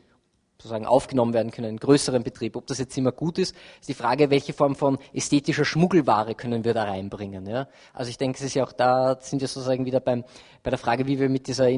sozusagen 0.59 0.87
aufgenommen 0.87 1.35
werden 1.35 1.53
können 1.53 1.69
in 1.69 1.77
größeren 1.77 2.25
Betrieb. 2.25 2.57
Ob 2.57 2.67
das 2.67 2.79
jetzt 2.79 2.99
immer 2.99 3.13
gut 3.13 3.39
ist, 3.39 3.55
ist 3.81 3.89
die 3.89 3.95
Frage, 3.95 4.29
welche 4.29 4.53
Form 4.53 4.75
von 4.75 4.99
ästhetischer 5.13 5.65
Schmuggelware 5.65 6.35
können 6.35 6.65
wir 6.65 6.75
da 6.75 6.85
reinbringen. 6.85 7.47
Ja? 7.47 7.69
Also 7.95 8.11
ich 8.11 8.19
denke, 8.19 8.39
es 8.39 8.45
ist 8.45 8.55
ja 8.55 8.65
auch 8.65 8.73
da, 8.73 9.17
sind 9.21 9.41
wir 9.41 9.47
sozusagen 9.47 9.87
wieder 9.87 10.01
beim, 10.01 10.25
bei 10.65 10.71
der 10.71 10.79
Frage, 10.79 11.07
wie 11.07 11.21
wir 11.21 11.29
mit 11.29 11.47
dieser 11.47 11.69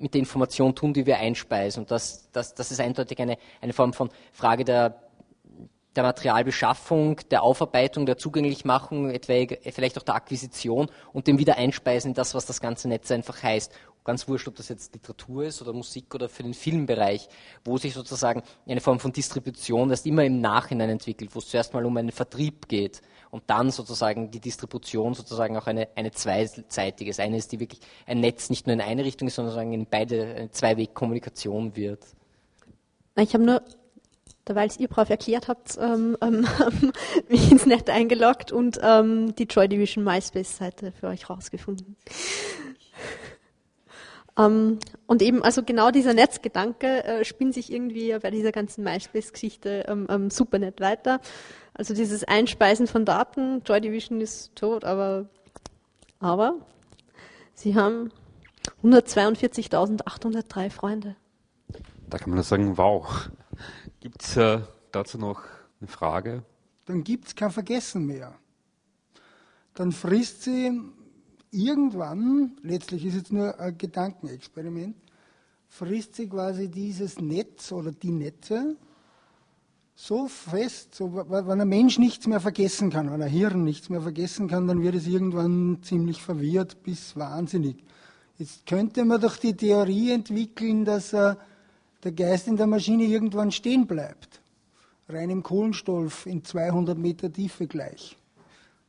mit 0.00 0.14
der 0.14 0.20
Information 0.20 0.74
tun, 0.74 0.92
die 0.92 1.06
wir 1.06 1.18
einspeisen. 1.18 1.82
Und 1.82 1.90
das, 1.90 2.28
das, 2.32 2.54
das 2.54 2.70
ist 2.70 2.80
eindeutig 2.80 3.18
eine, 3.20 3.36
eine 3.60 3.72
Form 3.72 3.92
von 3.92 4.10
Frage 4.32 4.64
der 4.64 5.07
der 5.98 6.04
Materialbeschaffung, 6.04 7.16
der 7.32 7.42
Aufarbeitung, 7.42 8.06
der 8.06 8.16
Zugänglichmachung, 8.16 9.10
etwaig, 9.10 9.58
vielleicht 9.72 9.98
auch 9.98 10.04
der 10.04 10.14
Akquisition 10.14 10.88
und 11.12 11.26
dem 11.26 11.38
Wiedereinspeisen 11.38 12.12
in 12.12 12.14
das, 12.14 12.36
was 12.36 12.46
das 12.46 12.60
ganze 12.60 12.88
Netz 12.88 13.10
einfach 13.10 13.42
heißt. 13.42 13.72
Ganz 14.04 14.28
wurscht, 14.28 14.46
ob 14.46 14.54
das 14.54 14.68
jetzt 14.68 14.94
Literatur 14.94 15.44
ist 15.44 15.60
oder 15.60 15.72
Musik 15.72 16.14
oder 16.14 16.28
für 16.28 16.44
den 16.44 16.54
Filmbereich, 16.54 17.28
wo 17.64 17.78
sich 17.78 17.94
sozusagen 17.94 18.42
eine 18.66 18.80
Form 18.80 19.00
von 19.00 19.12
Distribution 19.12 19.90
erst 19.90 20.06
immer 20.06 20.24
im 20.24 20.40
Nachhinein 20.40 20.88
entwickelt, 20.88 21.34
wo 21.34 21.40
es 21.40 21.48
zuerst 21.48 21.74
mal 21.74 21.84
um 21.84 21.96
einen 21.96 22.12
Vertrieb 22.12 22.68
geht 22.68 23.02
und 23.32 23.42
dann 23.48 23.72
sozusagen 23.72 24.30
die 24.30 24.40
Distribution 24.40 25.14
sozusagen 25.14 25.56
auch 25.56 25.66
eine, 25.66 25.88
eine 25.96 26.12
zweiseitige 26.12 27.10
ist. 27.10 27.18
Eine 27.18 27.38
ist, 27.38 27.50
die 27.50 27.58
wirklich 27.58 27.80
ein 28.06 28.20
Netz 28.20 28.50
nicht 28.50 28.68
nur 28.68 28.74
in 28.74 28.80
eine 28.80 29.04
Richtung 29.04 29.26
ist, 29.26 29.34
sondern 29.34 29.72
in 29.72 29.84
beide 29.84 30.36
eine 30.36 30.50
Zweiweg-Kommunikation 30.52 31.74
wird. 31.74 32.06
Ich 33.16 33.34
habe 33.34 33.44
nur 33.44 33.62
weil 34.54 34.68
es 34.68 34.78
ihr 34.78 34.88
brav 34.88 35.10
erklärt 35.10 35.48
habt, 35.48 35.78
ähm, 35.80 36.16
ähm, 36.22 36.46
mich 37.28 37.50
ins 37.50 37.66
Netz 37.66 37.88
eingeloggt 37.88 38.52
und 38.52 38.78
ähm, 38.82 39.34
die 39.36 39.44
Joy 39.44 39.68
Division 39.68 40.04
MySpace-Seite 40.04 40.92
für 40.92 41.08
euch 41.08 41.28
rausgefunden. 41.28 41.96
ähm, 44.38 44.78
und 45.06 45.22
eben, 45.22 45.42
also 45.42 45.62
genau 45.62 45.90
dieser 45.90 46.14
Netzgedanke 46.14 47.04
äh, 47.04 47.24
spinnt 47.24 47.54
sich 47.54 47.72
irgendwie 47.72 48.16
bei 48.20 48.30
dieser 48.30 48.52
ganzen 48.52 48.84
MySpace-Geschichte 48.84 49.86
ähm, 49.88 50.06
ähm, 50.10 50.30
super 50.30 50.58
nett 50.58 50.80
weiter. 50.80 51.20
Also 51.74 51.94
dieses 51.94 52.24
Einspeisen 52.24 52.86
von 52.86 53.04
Daten, 53.04 53.62
Joy 53.64 53.80
Division 53.80 54.20
ist 54.20 54.56
tot, 54.56 54.84
aber, 54.84 55.26
aber 56.18 56.54
sie 57.54 57.76
haben 57.76 58.10
142.803 58.82 60.70
Freunde. 60.70 61.16
Da 62.08 62.18
kann 62.18 62.30
man 62.30 62.36
nur 62.36 62.44
sagen, 62.44 62.78
wow. 62.78 63.30
Gibt 64.08 64.22
es 64.22 64.38
äh, 64.38 64.60
dazu 64.90 65.18
noch 65.18 65.42
eine 65.80 65.88
Frage? 65.88 66.42
Dann 66.86 67.04
gibt 67.04 67.26
es 67.26 67.34
kein 67.36 67.50
Vergessen 67.50 68.06
mehr. 68.06 68.34
Dann 69.74 69.92
frisst 69.92 70.44
sie 70.44 70.80
irgendwann, 71.50 72.56
letztlich 72.62 73.04
ist 73.04 73.16
es 73.16 73.30
nur 73.30 73.60
ein 73.60 73.76
Gedankenexperiment, 73.76 74.96
frisst 75.68 76.14
sie 76.14 76.26
quasi 76.26 76.70
dieses 76.70 77.20
Netz 77.20 77.70
oder 77.70 77.92
die 77.92 78.10
Netze 78.10 78.76
so 79.94 80.26
fest, 80.26 80.94
so, 80.94 81.14
wenn 81.14 81.60
ein 81.60 81.68
Mensch 81.68 81.98
nichts 81.98 82.26
mehr 82.26 82.40
vergessen 82.40 82.88
kann, 82.88 83.12
wenn 83.12 83.20
ein 83.20 83.28
Hirn 83.28 83.62
nichts 83.62 83.90
mehr 83.90 84.00
vergessen 84.00 84.48
kann, 84.48 84.66
dann 84.66 84.80
wird 84.80 84.94
es 84.94 85.06
irgendwann 85.06 85.80
ziemlich 85.82 86.22
verwirrt 86.22 86.82
bis 86.82 87.14
wahnsinnig. 87.14 87.84
Jetzt 88.38 88.64
könnte 88.64 89.04
man 89.04 89.20
doch 89.20 89.36
die 89.36 89.54
Theorie 89.54 90.12
entwickeln, 90.12 90.86
dass 90.86 91.12
er 91.12 91.36
der 92.08 92.28
Geist 92.28 92.48
in 92.48 92.56
der 92.56 92.66
Maschine 92.66 93.04
irgendwann 93.04 93.52
stehen 93.52 93.86
bleibt. 93.86 94.40
Rein 95.08 95.30
im 95.30 95.42
Kohlenstoff 95.42 96.26
in 96.26 96.42
200 96.42 96.96
Meter 96.96 97.30
Tiefe 97.30 97.66
gleich, 97.66 98.16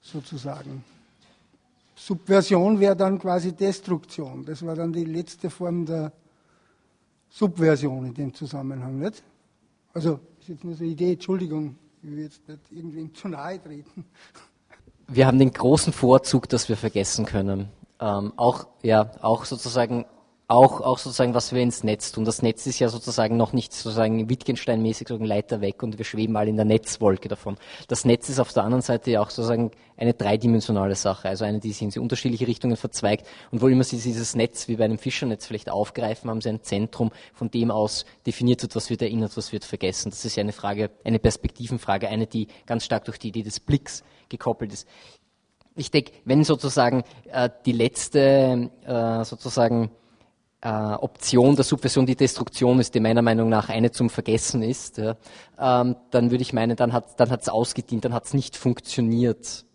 sozusagen. 0.02 0.84
Subversion 1.96 2.80
wäre 2.80 2.96
dann 2.96 3.20
quasi 3.20 3.52
Destruktion. 3.52 4.46
Das 4.46 4.66
war 4.66 4.76
dann 4.76 4.94
die 4.94 5.04
letzte 5.04 5.50
Form 5.50 5.86
der 5.86 6.14
Subversion 7.30 8.06
in 8.06 8.14
dem 8.14 8.34
Zusammenhang. 8.34 9.00
Nicht? 9.00 9.22
Also, 9.94 10.20
das 10.38 10.44
ist 10.44 10.50
jetzt 10.50 10.64
nur 10.64 10.76
so 10.76 10.84
eine 10.84 10.94
Idee, 10.94 11.14
Entschuldigung, 11.14 11.76
ich 12.02 12.10
will 12.10 12.20
jetzt 12.20 12.48
nicht 12.48 12.72
irgendwem 12.72 13.14
zu 13.14 13.28
nahe 13.28 13.62
treten. 13.62 14.06
Wir 15.10 15.28
haben 15.28 15.40
den 15.40 15.52
großen 15.52 15.92
Vorzug, 15.92 16.48
dass 16.48 16.70
wir 16.70 16.78
vergessen 16.78 17.26
können. 17.26 17.68
Ähm, 18.00 18.32
auch, 18.38 18.68
ja, 18.82 19.12
auch 19.22 19.44
sozusagen 19.44 20.06
auch, 20.50 20.82
auch 20.82 20.98
sozusagen, 20.98 21.36
was 21.36 21.54
wir 21.54 21.62
ins 21.62 21.84
Netz 21.84 22.12
tun. 22.12 22.26
Das 22.26 22.42
Netz 22.42 22.66
ist 22.66 22.80
ja 22.80 22.90
sozusagen 22.90 23.38
noch 23.38 23.54
nicht 23.54 23.72
sozusagen 23.72 24.30
Wittgenstein-mäßig 24.30 25.08
so 25.08 25.14
ein 25.14 25.24
Leiter 25.24 25.62
weg 25.62 25.84
und 25.84 26.00
wir 26.00 26.06
schweben 26.06 26.34
mal 26.34 26.48
in 26.48 26.56
der 26.56 26.66
Netzwolke 26.66 27.30
davon. 27.30 27.56
Das 27.88 28.04
Netz 28.04 28.30
ist 28.30 28.40
auf 28.40 28.52
der 28.52 28.64
anderen 28.64 28.82
Seite 28.82 29.12
ja 29.12 29.22
auch 29.22 29.30
sozusagen 29.30 29.70
eine 29.96 30.16
dreidimensionale 30.16 30.96
Sache, 30.96 31.30
also 31.30 31.46
eine, 31.46 31.60
die 31.60 31.72
sich 31.72 31.96
in 31.96 32.02
unterschiedliche 32.02 32.48
Richtungen 32.48 32.78
verzweigt. 32.78 33.28
Und 33.52 33.62
wo 33.62 33.68
immer 33.68 33.84
Sie 33.84 33.98
dieses 33.98 34.36
Netz 34.36 34.68
wie 34.68 34.78
bei 34.78 34.86
einem 34.86 34.98
Fischernetz 34.98 35.46
vielleicht 35.46 35.70
aufgreifen, 35.70 36.32
haben 36.32 36.42
Sie 36.42 36.50
ein 36.50 36.64
Zentrum, 36.64 37.12
von 37.36 37.52
dem 37.52 37.70
aus 37.70 38.06
definiert 38.26 38.64
wird, 38.64 38.76
was 38.76 38.90
wird 38.90 39.04
erinnert, 39.04 39.38
was 39.38 39.54
wird 39.54 39.66
vergessen. 39.66 40.10
Das 40.10 40.26
ist 40.26 40.36
ja 40.36 40.42
eine 40.42 40.52
Frage, 40.52 40.90
eine 41.04 41.20
Perspektivenfrage, 41.20 42.08
eine, 42.08 42.26
die 42.26 42.48
ganz 42.66 42.86
stark 42.86 43.06
durch 43.06 43.20
die 43.20 43.28
Idee 43.28 43.44
des 43.44 43.60
Blicks 43.60 44.04
gekoppelt 44.30 44.74
ist. 44.74 44.88
Ich 45.76 45.92
denke, 45.92 46.12
wenn 46.26 46.44
sozusagen 46.44 47.04
äh, 47.32 47.50
die 47.68 47.72
letzte 47.72 48.72
äh, 48.84 49.24
sozusagen 49.24 49.92
äh, 50.62 50.70
Option 50.70 51.56
der 51.56 51.64
Subversion 51.64 52.06
die 52.06 52.16
Destruktion 52.16 52.80
ist, 52.80 52.94
die 52.94 53.00
meiner 53.00 53.22
Meinung 53.22 53.50
nach 53.50 53.70
eine 53.70 53.92
zum 53.92 54.10
Vergessen 54.10 54.62
ist, 54.62 54.98
ja, 54.98 55.16
ähm, 55.58 55.96
dann 56.12 56.32
würde 56.32 56.42
ich 56.42 56.54
meinen, 56.54 56.76
dann 56.76 56.94
hat 56.94 57.20
dann 57.20 57.30
hat's 57.30 57.50
ausgedient, 57.50 58.06
dann 58.06 58.14
hat 58.14 58.26
es 58.26 58.34
nicht 58.34 58.58
funktioniert. 58.58 59.66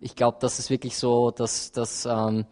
Ich 0.00 0.14
glaube, 0.14 0.38
das 0.40 0.58
ist 0.58 0.70
wirklich 0.70 0.96
so, 0.96 1.30
dass 1.30 1.72
das 1.72 2.06
ähm, 2.06 2.46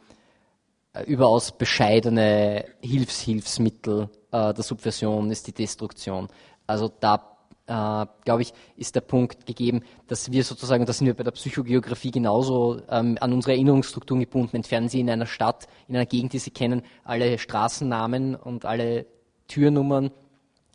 überaus 1.07 1.53
bescheidene 1.53 2.65
Hilfshilfsmittel 2.81 4.09
äh, 4.33 4.55
der 4.55 4.65
Subversion 4.65 5.31
ist 5.31 5.47
die 5.47 5.53
Destruktion. 5.53 6.29
Also 6.67 6.91
da 7.01 7.36
äh, 7.67 8.07
glaube 8.25 8.43
ich, 8.43 8.53
ist 8.77 8.95
der 8.95 9.01
Punkt 9.01 9.47
gegeben, 9.47 9.83
dass 10.07 10.31
wir 10.31 10.45
sozusagen, 10.45 10.87
das 10.87 10.99
sind 10.99 11.07
wir 11.07 11.15
bei 11.15 11.25
der 11.25 11.33
Psychogeografie 11.33 12.11
genauso 12.11 12.81
ähm, 12.89 13.19
an 13.21 13.33
unsere 13.33 13.53
Erinnerungsstrukturen 13.53 14.21
gebunden. 14.21 14.57
Entfernen 14.57 14.89
Sie 14.89 15.01
in 15.01 15.11
einer 15.11 15.27
Stadt, 15.27 15.67
in 15.89 15.97
einer 15.97 16.07
Gegend, 16.07 16.33
die 16.33 16.39
Sie 16.39 16.51
kennen, 16.51 16.83
alle 17.05 17.39
Straßennamen 17.39 18.37
und 18.37 18.65
alle 18.65 19.07
Türnummern. 19.49 20.11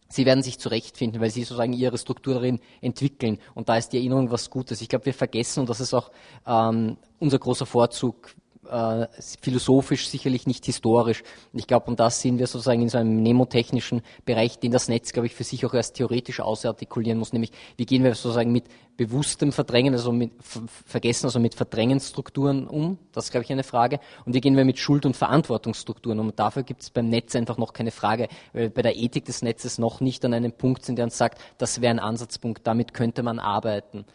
Sie 0.10 0.25
werden 0.25 0.43
sich 0.43 0.60
zurechtfinden, 0.60 1.21
weil 1.21 1.30
Sie 1.30 1.43
sozusagen 1.43 1.71
Ihre 1.71 1.97
Struktur 1.97 2.34
darin 2.34 2.60
entwickeln. 2.82 3.39
Und 3.56 3.69
da 3.69 3.77
ist 3.77 3.93
die 3.93 3.97
Erinnerung 3.97 4.30
was 4.30 4.49
Gutes. 4.49 4.82
Ich 4.82 4.89
glaube, 4.89 5.06
wir 5.06 5.13
vergessen, 5.13 5.62
und 5.62 5.69
das 5.69 5.80
ist 5.80 5.93
auch 5.93 6.12
ähm, 6.45 6.97
unser 7.19 7.39
großer 7.39 7.65
Vorzug 7.65 8.36
äh, 8.69 9.08
philosophisch, 9.41 10.08
sicherlich 10.08 10.47
nicht 10.47 10.65
historisch. 10.65 11.24
Und 11.52 11.60
ich 11.60 11.67
glaube, 11.67 11.88
und 11.88 12.00
das 12.00 12.21
sehen 12.21 12.39
wir 12.39 12.47
sozusagen 12.47 12.82
in 12.82 12.89
so 12.89 12.97
einem 12.97 13.17
mnemotechnischen 13.17 14.02
Bereich, 14.26 14.60
den 14.60 14.71
das 14.71 14.88
Netz, 14.88 15.13
glaube 15.13 15.28
ich, 15.28 15.36
für 15.36 15.43
sich 15.43 15.65
auch 15.65 15.74
erst 15.74 15.95
theoretisch 15.95 16.39
ausartikulieren 16.39 17.19
muss, 17.19 17.34
nämlich 17.34 17.52
wie 17.78 17.86
gehen 17.86 18.04
wir 18.04 18.13
sozusagen 18.13 18.52
mit 18.52 18.65
bewusstem 18.97 19.52
Verdrängen, 19.52 19.93
also 19.93 20.12
mit 20.12 20.32
Vergessen, 20.86 21.26
also 21.26 21.39
mit 21.39 21.56
Verdrängensstrukturen 21.56 22.67
um? 22.67 23.00
Das 23.13 23.26
ist, 23.26 23.32
glaube 23.32 23.45
ich, 23.45 23.52
eine 23.52 23.63
Frage. 23.63 24.00
Und 24.26 24.36
wie 24.36 24.41
gehen 24.41 24.56
wir 24.56 24.65
mit 24.65 24.78
Schuld- 24.78 25.06
und 25.06 25.15
Verantwortungsstrukturen 25.15 26.19
um? 26.19 26.28
Und 26.28 26.39
dafür 26.39 26.63
gibt 26.63 26.84
es 26.84 26.91
beim 26.91 27.10
Netz 27.10 27.36
einfach 27.36 27.58
noch 27.58 27.74
keine 27.74 27.91
Frage, 27.91 28.28
weil 28.54 28.63
wir 28.63 28.69
bei 28.69 28.82
der 28.84 28.95
Ethik 28.95 29.26
des 29.26 29.41
Netzes 29.41 29.80
noch 29.80 30.02
nicht 30.02 30.24
an 30.24 30.34
einem 30.34 30.52
Punkt 30.52 30.86
sind, 30.86 30.97
der 30.97 31.06
uns 31.06 31.17
sagt, 31.17 31.41
das 31.58 31.82
wäre 31.82 31.91
ein 31.91 32.00
Ansatzpunkt, 32.00 32.67
damit 32.67 32.93
könnte 32.93 33.24
man 33.24 33.39
arbeiten 33.39 34.06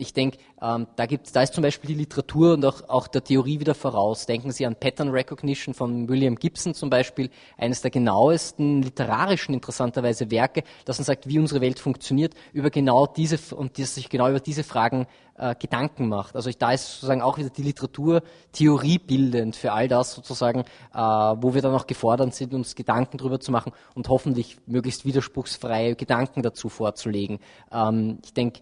ich 0.00 0.12
denke, 0.12 0.38
ähm, 0.62 0.86
da 0.94 1.06
gibt's, 1.06 1.32
da 1.32 1.42
ist 1.42 1.54
zum 1.54 1.62
Beispiel 1.62 1.88
die 1.88 1.94
Literatur 1.94 2.54
und 2.54 2.64
auch, 2.64 2.88
auch 2.88 3.08
der 3.08 3.24
Theorie 3.24 3.58
wieder 3.58 3.74
voraus. 3.74 4.26
Denken 4.26 4.52
Sie 4.52 4.64
an 4.64 4.76
Pattern 4.76 5.08
Recognition 5.08 5.74
von 5.74 6.08
William 6.08 6.36
Gibson 6.36 6.72
zum 6.72 6.88
Beispiel, 6.88 7.30
eines 7.56 7.82
der 7.82 7.90
genauesten 7.90 8.80
literarischen 8.80 9.54
interessanterweise 9.54 10.30
Werke, 10.30 10.62
das 10.84 10.98
uns 10.98 11.06
sagt, 11.08 11.26
wie 11.26 11.40
unsere 11.40 11.60
Welt 11.60 11.80
funktioniert, 11.80 12.34
über 12.52 12.70
genau 12.70 13.08
diese 13.08 13.38
und 13.56 13.76
die 13.76 13.84
sich 13.84 14.08
genau 14.08 14.28
über 14.30 14.38
diese 14.38 14.62
Fragen 14.62 15.08
äh, 15.36 15.56
Gedanken 15.56 16.08
macht. 16.08 16.36
Also 16.36 16.48
ich, 16.48 16.58
da 16.58 16.70
ist 16.70 16.86
sozusagen 16.94 17.20
auch 17.20 17.36
wieder 17.36 17.50
die 17.50 17.62
Literatur 17.62 18.22
theoriebildend 18.52 19.56
für 19.56 19.72
all 19.72 19.88
das 19.88 20.12
sozusagen, 20.12 20.60
äh, 20.94 20.96
wo 20.96 21.54
wir 21.54 21.60
dann 21.60 21.74
auch 21.74 21.88
gefordert 21.88 22.32
sind, 22.36 22.54
uns 22.54 22.76
Gedanken 22.76 23.18
drüber 23.18 23.40
zu 23.40 23.50
machen 23.50 23.72
und 23.96 24.08
hoffentlich 24.08 24.58
möglichst 24.66 25.04
widerspruchsfreie 25.04 25.96
Gedanken 25.96 26.42
dazu 26.42 26.68
vorzulegen. 26.68 27.40
Ähm, 27.72 28.20
ich 28.24 28.32
denke, 28.32 28.60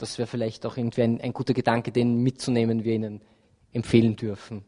das 0.00 0.18
wäre 0.18 0.26
vielleicht 0.26 0.66
auch 0.66 0.76
irgendwie 0.76 1.02
ein, 1.02 1.20
ein 1.20 1.32
guter 1.32 1.54
Gedanke, 1.54 1.92
den 1.92 2.22
mitzunehmen 2.22 2.84
wir 2.84 2.94
Ihnen 2.94 3.20
empfehlen 3.72 4.16
dürfen. 4.16 4.64